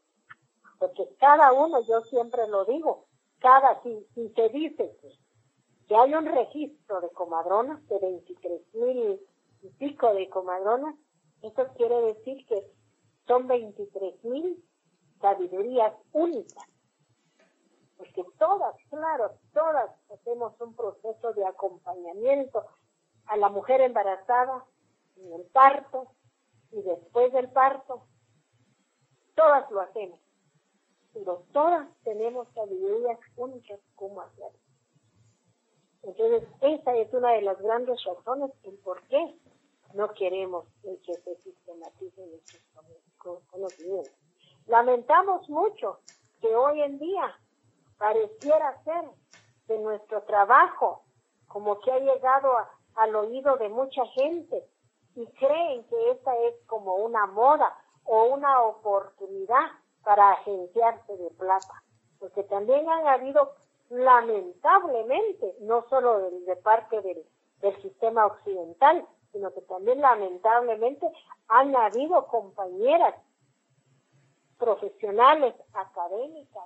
[0.78, 3.06] Porque cada uno, yo siempre lo digo,
[3.39, 5.08] cada, si, si se dice que
[5.92, 9.20] que hay un registro de comadronas, de 23 mil
[9.62, 10.96] y pico de comadronas,
[11.42, 12.66] eso quiere decir que
[13.28, 14.64] son 23 mil
[15.20, 16.64] sabidurías únicas.
[17.98, 22.66] Porque todas, claro, todas hacemos un proceso de acompañamiento
[23.26, 24.66] a la mujer embarazada
[25.18, 26.08] en el parto
[26.72, 28.08] y después del parto.
[29.36, 30.22] Todas lo hacemos.
[31.12, 34.61] Pero todas tenemos sabidurías únicas como hacerlo.
[36.04, 39.36] Entonces, esa es una de las grandes razones en por qué
[39.93, 44.14] no queremos que se sistematicen nuestros conocimientos.
[44.68, 45.99] Lamentamos mucho
[46.39, 47.38] que hoy en día
[47.97, 49.06] pareciera ser
[49.68, 51.04] de nuestro trabajo
[51.47, 52.52] como que ha llegado
[52.95, 54.66] al oído de mucha gente
[55.16, 59.68] y creen que esta es como una moda o una oportunidad
[60.04, 61.84] para agenciarse de plata.
[62.20, 63.54] Porque también han habido
[63.92, 67.26] lamentablemente, no solo de, parte del,
[67.84, 71.06] sistema occidental, sino que también lamentablemente
[71.48, 73.14] han habido compañeras
[74.58, 76.64] profesionales, académicas,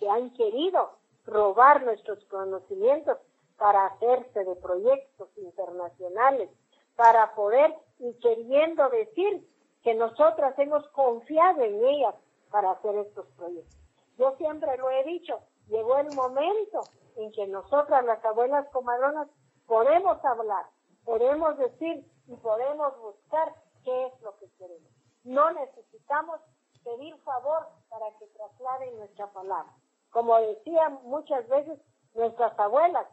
[0.00, 3.18] que han querido robar nuestros conocimientos
[3.56, 6.50] para hacerse de proyectos internacionales,
[6.96, 9.46] para poder y queriendo decir
[9.84, 12.16] que nosotras hemos confiado en ellas
[12.50, 13.78] para hacer estos proyectos.
[14.18, 16.82] Yo siempre lo he dicho, llegó el momento
[17.16, 19.28] en que nosotras, las abuelas comadronas,
[19.66, 20.66] podemos hablar,
[21.04, 23.54] podemos decir y podemos buscar
[23.84, 24.90] qué es lo que queremos.
[25.24, 26.40] No necesitamos
[26.84, 29.72] pedir favor para que trasladen nuestra palabra.
[30.10, 31.78] Como decían muchas veces
[32.14, 33.06] nuestras abuelas,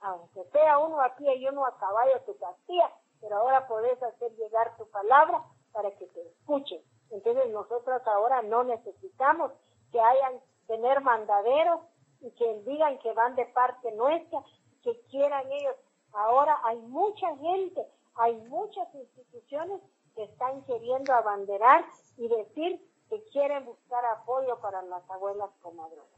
[0.00, 2.90] aunque sea uno a pie y uno a caballo tu castilla,
[3.20, 5.42] pero ahora podés hacer llegar tu palabra
[5.72, 6.82] para que te escuchen.
[7.10, 9.52] Entonces nosotras ahora no necesitamos
[9.90, 11.80] que hayan tener mandaderos
[12.24, 14.42] y que digan que van de parte nuestra,
[14.82, 15.76] que quieran ellos.
[16.12, 19.80] Ahora hay mucha gente, hay muchas instituciones
[20.14, 21.84] que están queriendo abanderar
[22.16, 26.08] y decir que quieren buscar apoyo para las abuelas comadronas.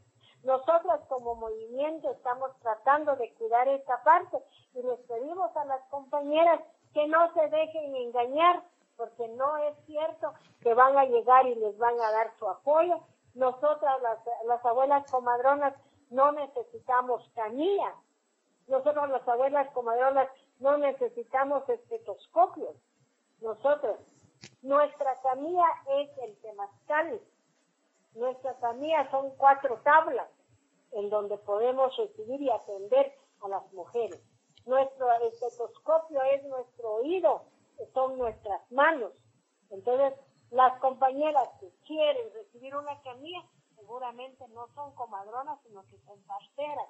[0.43, 4.37] Nosotras como movimiento estamos tratando de cuidar esta parte
[4.73, 6.61] y les pedimos a las compañeras
[6.93, 8.63] que no se dejen engañar,
[8.95, 12.99] porque no es cierto que van a llegar y les van a dar su apoyo.
[13.33, 15.73] Nosotras, las, las abuelas comadronas,
[16.09, 17.93] no necesitamos camilla.
[18.67, 20.29] Nosotros, las abuelas comadronas,
[20.59, 22.75] no necesitamos estetoscopios.
[23.41, 23.97] Nosotros,
[24.61, 25.67] nuestra camilla
[25.99, 27.21] es el temazcal.
[28.13, 30.27] Nuestra camilla son cuatro tablas
[30.91, 34.21] en donde podemos recibir y atender a las mujeres.
[34.65, 37.43] Nuestro estetoscopio es nuestro oído,
[37.93, 39.13] son nuestras manos.
[39.69, 40.13] Entonces,
[40.51, 43.43] las compañeras que quieren recibir una camilla
[43.87, 46.89] seguramente no son comadronas, sino que son parteras.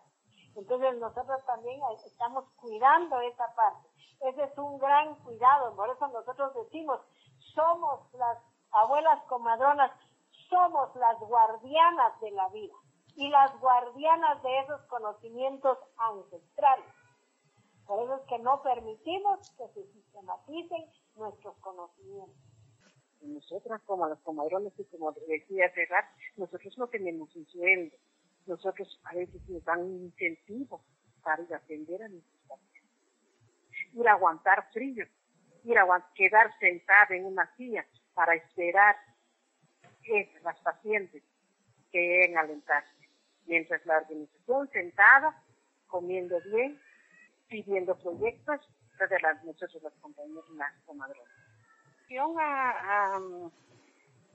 [0.56, 3.88] Entonces nosotros también estamos cuidando esa parte.
[4.22, 7.00] Ese es un gran cuidado, por eso nosotros decimos,
[7.54, 8.40] somos las
[8.72, 9.92] abuelas comadronas,
[10.50, 12.74] somos las guardianas de la vida
[13.16, 16.94] y las guardianas de esos conocimientos ancestrales.
[17.86, 22.47] Por eso es que no permitimos que se sistematicen nuestros conocimientos.
[23.22, 27.96] Nosotras como las comadrones y como decía Cerrar, nosotros no tenemos un sueldo.
[28.46, 30.84] Nosotros a veces nos dan un incentivo
[31.22, 32.84] para ir a atender a nuestros pacientes.
[33.94, 35.06] Ir a aguantar frío,
[35.64, 38.96] ir a quedar sentada en una silla para esperar
[40.04, 41.24] que las pacientes
[41.92, 42.92] que lleguen a alentarse.
[43.46, 45.44] Mientras la organización sentada,
[45.88, 46.80] comiendo bien,
[47.48, 48.62] pidiendo proyectos
[49.00, 50.74] desde las, nosotros las compañeras, las
[52.08, 52.40] comadronas.
[52.40, 53.22] A, a,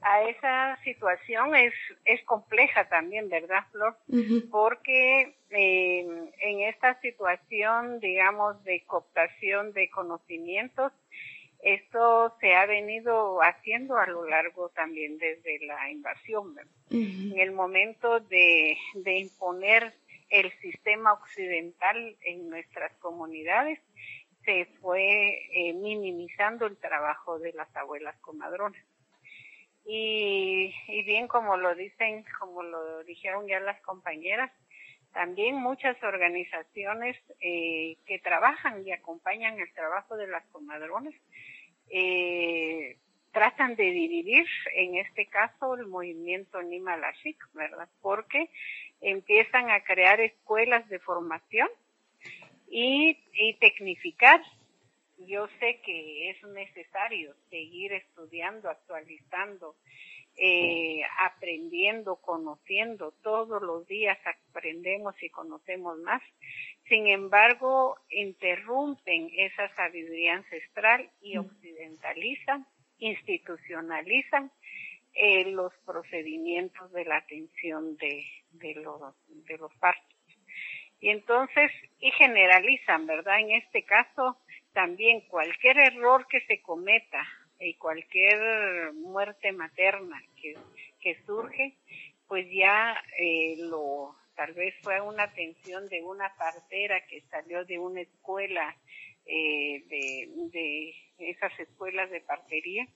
[0.01, 1.73] a, esa situación es,
[2.05, 3.97] es compleja también, ¿verdad, Flor?
[4.51, 10.91] Porque eh, en esta situación, digamos, de cooptación de conocimientos,
[11.63, 16.55] esto se ha venido haciendo a lo largo también desde la invasión.
[16.91, 19.93] En el momento de, de imponer
[20.29, 23.79] el sistema occidental en nuestras comunidades,
[24.45, 28.83] se fue eh, minimizando el trabajo de las abuelas comadronas.
[29.85, 34.51] Y, y bien como lo dicen, como lo dijeron ya las compañeras,
[35.13, 41.13] también muchas organizaciones eh, que trabajan y acompañan el trabajo de las comadronas
[41.89, 42.97] eh,
[43.31, 47.89] tratan de dividir, en este caso, el movimiento Nima Lashik, ¿verdad?
[48.01, 48.49] Porque
[49.01, 51.67] empiezan a crear escuelas de formación
[52.73, 54.41] y, y tecnificar.
[55.19, 59.75] Yo sé que es necesario seguir estudiando, actualizando,
[60.35, 63.13] eh, aprendiendo, conociendo.
[63.21, 64.17] Todos los días
[64.49, 66.21] aprendemos y conocemos más.
[66.89, 72.65] Sin embargo, interrumpen esa sabiduría ancestral y occidentalizan
[73.03, 74.51] institucionalizan
[75.13, 80.12] eh, los procedimientos de la atención de, de, los, de los partos.
[81.03, 83.41] Y entonces, y generalizan, ¿verdad?
[83.41, 84.37] En este caso,
[84.71, 87.21] también cualquier error que se cometa
[87.59, 90.55] y cualquier muerte materna que,
[91.01, 91.75] que surge,
[92.29, 97.79] pues ya eh, lo, tal vez fue una atención de una partera que salió de
[97.79, 98.73] una escuela
[99.25, 102.87] eh, de, de esas escuelas de partería.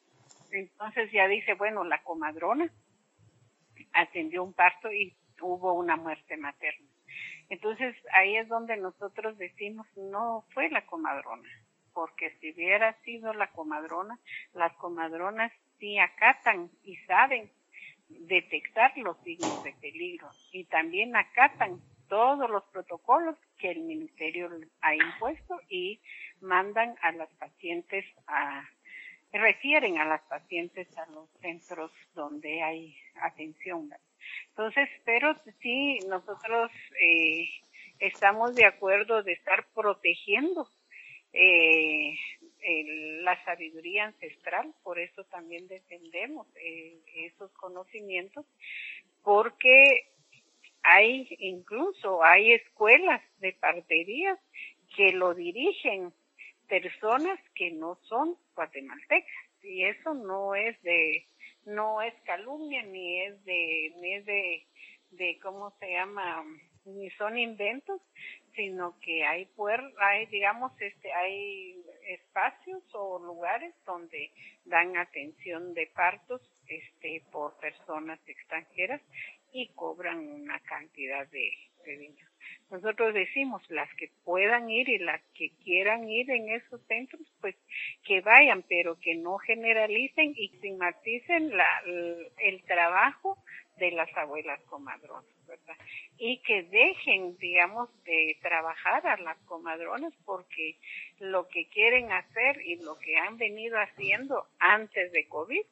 [0.53, 2.71] Entonces ya dice, bueno, la comadrona
[3.91, 6.87] atendió un parto y hubo una muerte materna.
[7.49, 11.49] Entonces ahí es donde nosotros decimos, no fue la comadrona,
[11.93, 14.19] porque si hubiera sido la comadrona,
[14.53, 17.49] las comadronas sí acatan y saben
[18.09, 24.49] detectar los signos de peligro y también acatan todos los protocolos que el ministerio
[24.81, 25.99] ha impuesto y
[26.39, 28.63] mandan a las pacientes a
[29.37, 33.89] refieren a las pacientes a los centros donde hay atención.
[34.49, 36.71] Entonces, pero sí, nosotros
[37.01, 37.47] eh,
[37.99, 40.67] estamos de acuerdo de estar protegiendo
[41.33, 42.15] eh,
[43.21, 48.45] la sabiduría ancestral, por eso también defendemos eh, esos conocimientos,
[49.23, 50.09] porque
[50.83, 54.39] hay incluso hay escuelas de parterías
[54.95, 56.13] que lo dirigen
[56.67, 59.63] personas que no son guatemaltecas.
[59.63, 61.27] Y eso no es de
[61.65, 64.65] no es calumnia ni es de ni es de
[65.11, 66.45] de cómo se llama
[66.85, 68.01] ni son inventos
[68.55, 74.31] sino que hay puer hay digamos este hay espacios o lugares donde
[74.63, 79.01] dan atención de partos este por personas extranjeras
[79.51, 81.51] y cobran una cantidad de,
[81.87, 82.29] porteños.
[82.69, 87.55] Nosotros decimos, las que puedan ir y las que quieran ir en esos centros, pues
[88.05, 91.81] que vayan, pero que no generalicen y estigmaticen la,
[92.39, 93.37] el trabajo
[93.77, 95.77] de las abuelas comadronas, ¿verdad?
[96.17, 100.75] Y que dejen, digamos, de trabajar a las comadronas porque
[101.19, 105.63] lo que quieren hacer y lo que han venido haciendo antes de COVID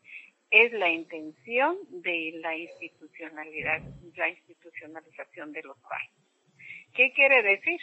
[0.51, 3.81] es la intención de la institucionalidad,
[4.15, 6.11] la institucionalización de los padres.
[6.93, 7.79] ¿Qué quiere decir?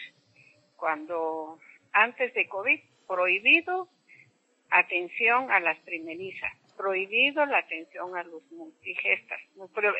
[0.76, 1.58] Cuando
[1.92, 3.88] antes de COVID, prohibido
[4.70, 9.40] atención a las primerizas, prohibido la atención a los multigestas.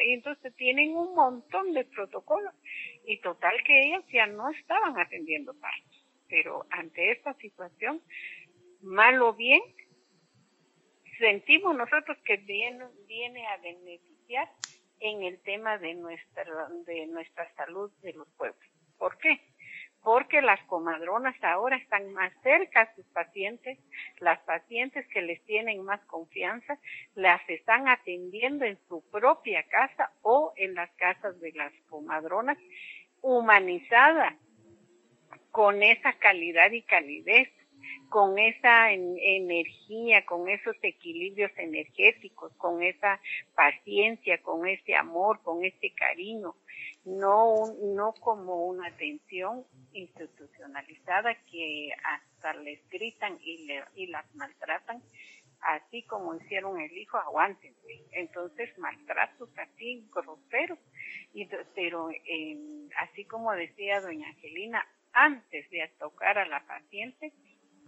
[0.07, 2.55] Entonces tienen un montón de protocolos
[3.07, 6.07] y total que ellas ya no estaban atendiendo partos.
[6.29, 8.01] Pero ante esta situación,
[8.81, 9.61] mal o bien,
[11.23, 14.49] sentimos nosotros que viene, viene a beneficiar
[14.99, 18.69] en el tema de nuestra, de nuestra salud de los pueblos.
[18.99, 19.41] ¿Por qué?
[20.03, 23.79] Porque las comadronas ahora están más cerca a sus pacientes,
[24.19, 26.77] las pacientes que les tienen más confianza,
[27.15, 32.59] las están atendiendo en su propia casa o en las casas de las comadronas,
[33.21, 34.37] humanizada,
[35.53, 37.49] con esa calidad y calidez
[38.13, 43.19] con esa energía, con esos equilibrios energéticos, con esa
[43.55, 46.55] paciencia, con ese amor, con ese cariño,
[47.07, 55.03] no, no como una atención institucionalizada que hasta les gritan y, le, y las maltratan,
[55.63, 58.05] así como hicieron el hijo, aguántense.
[58.11, 60.79] Entonces, maltratos así groseros,
[61.33, 62.59] y, pero eh,
[62.99, 67.33] así como decía doña Angelina, antes de tocar a la paciente,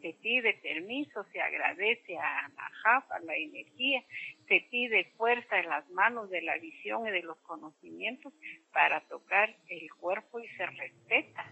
[0.04, 4.04] se pide permiso, se agradece a la JAF, a la energía,
[4.46, 8.34] se pide fuerza en las manos de la visión y de los conocimientos
[8.70, 11.50] para tocar el cuerpo y se respeta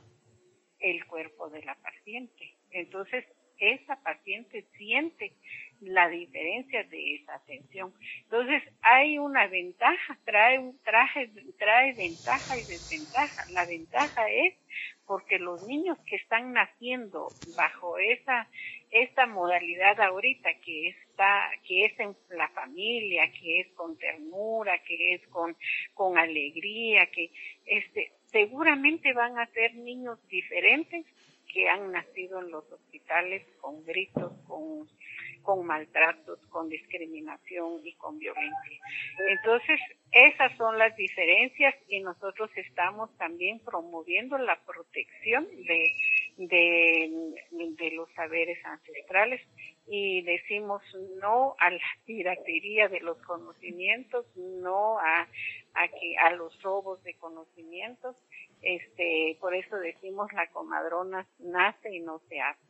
[0.81, 2.55] el cuerpo de la paciente.
[2.73, 3.25] Entonces,
[3.59, 5.33] esa paciente siente
[5.81, 7.95] la diferencia de esa atención.
[8.25, 13.47] Entonces, hay una ventaja, trae, un traje, trae ventaja y desventaja.
[13.51, 14.55] La ventaja es
[15.13, 18.49] porque los niños que están naciendo bajo esa
[18.91, 25.13] esta modalidad ahorita que está que es en la familia que es con ternura que
[25.13, 25.55] es con
[25.93, 27.31] con alegría que
[27.67, 31.05] este seguramente van a ser niños diferentes
[31.53, 34.89] que han nacido en los hospitales con gritos, con,
[35.43, 38.81] con maltratos, con discriminación y con violencia.
[39.29, 39.81] Entonces,
[40.13, 45.95] esas son las diferencias y nosotros estamos también promoviendo la protección de,
[46.37, 49.41] de, los saberes ancestrales
[49.87, 50.83] y decimos
[51.21, 55.29] no a la piratería de los conocimientos, no a,
[55.75, 58.17] a, que, a los robos de conocimientos.
[58.63, 62.61] Este, por eso decimos la comadrona nace y no se hace.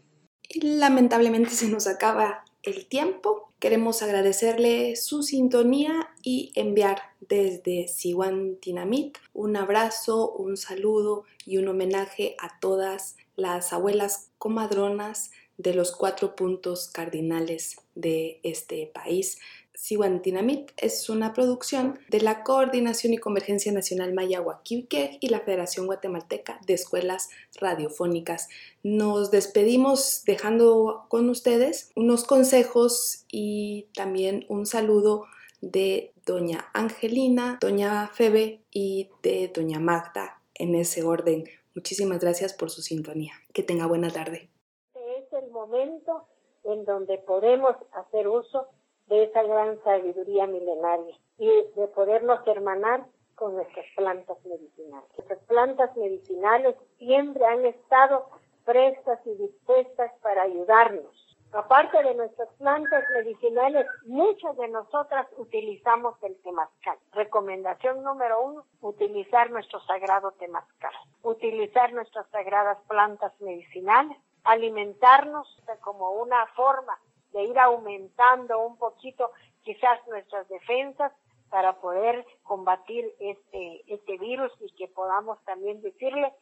[0.61, 3.53] Lamentablemente se nos acaba el tiempo.
[3.59, 11.69] Queremos agradecerle su sintonía y enviar desde Siwan Dinamit un abrazo, un saludo y un
[11.69, 19.39] homenaje a todas las abuelas comadronas de los cuatro puntos cardinales de este país.
[19.75, 26.61] Siwantinamit es una producción de la Coordinación y Convergencia Nacional Mayahuaquique y la Federación Guatemalteca
[26.67, 28.49] de Escuelas Radiofónicas.
[28.83, 35.27] Nos despedimos dejando con ustedes unos consejos y también un saludo
[35.61, 41.45] de doña Angelina, doña Febe y de doña Magda en ese orden.
[41.75, 43.33] Muchísimas gracias por su sintonía.
[43.53, 44.51] Que tenga buena tarde.
[44.95, 46.27] Este es el momento
[46.65, 48.69] en donde podemos hacer uso
[49.13, 51.47] de esa gran sabiduría milenaria y
[51.77, 53.05] de podernos hermanar
[53.35, 55.07] con nuestras plantas medicinales.
[55.19, 58.27] Nuestras plantas medicinales siempre han estado
[58.65, 61.13] prestas y dispuestas para ayudarnos.
[61.53, 66.97] Aparte de nuestras plantas medicinales, muchas de nosotras utilizamos el temazcal.
[67.13, 70.95] Recomendación número uno, utilizar nuestro sagrado temazcal.
[71.23, 74.17] Utilizar nuestras sagradas plantas medicinales.
[74.45, 75.47] Alimentarnos
[75.83, 76.99] como una forma
[77.33, 79.31] de ir aumentando un poquito
[79.63, 81.13] quizás nuestras defensas
[81.51, 86.33] para poder combatir este, este virus y que podamos también decirle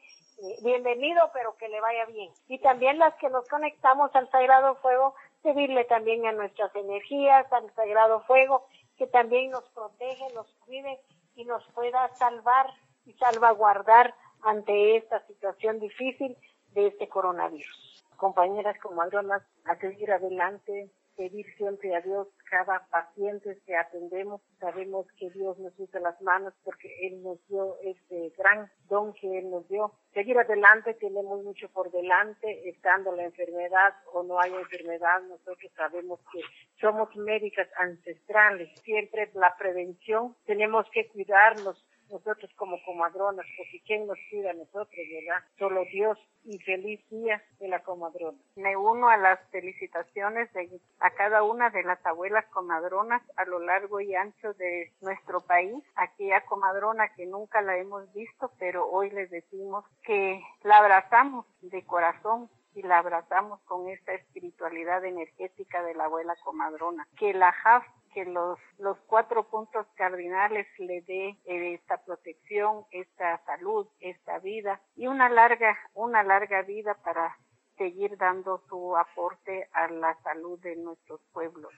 [0.43, 2.31] eh, bienvenido, pero que le vaya bien.
[2.49, 7.75] Y también las que nos conectamos al Sagrado Fuego, pedirle también a nuestras energías, al
[7.75, 8.67] Sagrado Fuego,
[8.97, 11.01] que también nos protege, nos cuide
[11.35, 12.67] y nos pueda salvar
[13.05, 16.37] y salvaguardar ante esta situación difícil
[16.73, 17.90] de este coronavirus
[18.21, 24.41] compañeras como a seguir adelante, pedir siempre a Dios cada paciente que atendemos.
[24.59, 29.39] Sabemos que Dios nos usa las manos porque Él nos dio este gran don que
[29.39, 29.93] Él nos dio.
[30.15, 36.21] Seguir adelante, tenemos mucho por delante, estando la enfermedad o no hay enfermedad, nosotros sabemos
[36.33, 36.41] que
[36.81, 38.69] somos médicas ancestrales.
[38.81, 44.89] Siempre la prevención, tenemos que cuidarnos, nosotros como comadronas, porque ¿quién nos cuida a nosotros,
[44.91, 45.45] verdad?
[45.59, 48.39] Solo Dios y feliz día de la comadrona.
[48.57, 53.59] Me uno a las felicitaciones de, a cada una de las abuelas comadronas a lo
[53.61, 59.11] largo y ancho de nuestro país, aquella comadrona que nunca la hemos visto, pero hoy
[59.11, 65.95] les decimos que la abrazamos de corazón y la abrazamos con esta espiritualidad energética de
[65.95, 67.07] la abuela comadrona.
[67.17, 73.43] Que la JAF que los, los cuatro puntos cardinales le dé eh, esta protección, esta
[73.45, 77.37] salud, esta vida y una larga, una larga vida para
[77.77, 81.73] seguir dando su aporte a la salud de nuestros pueblos.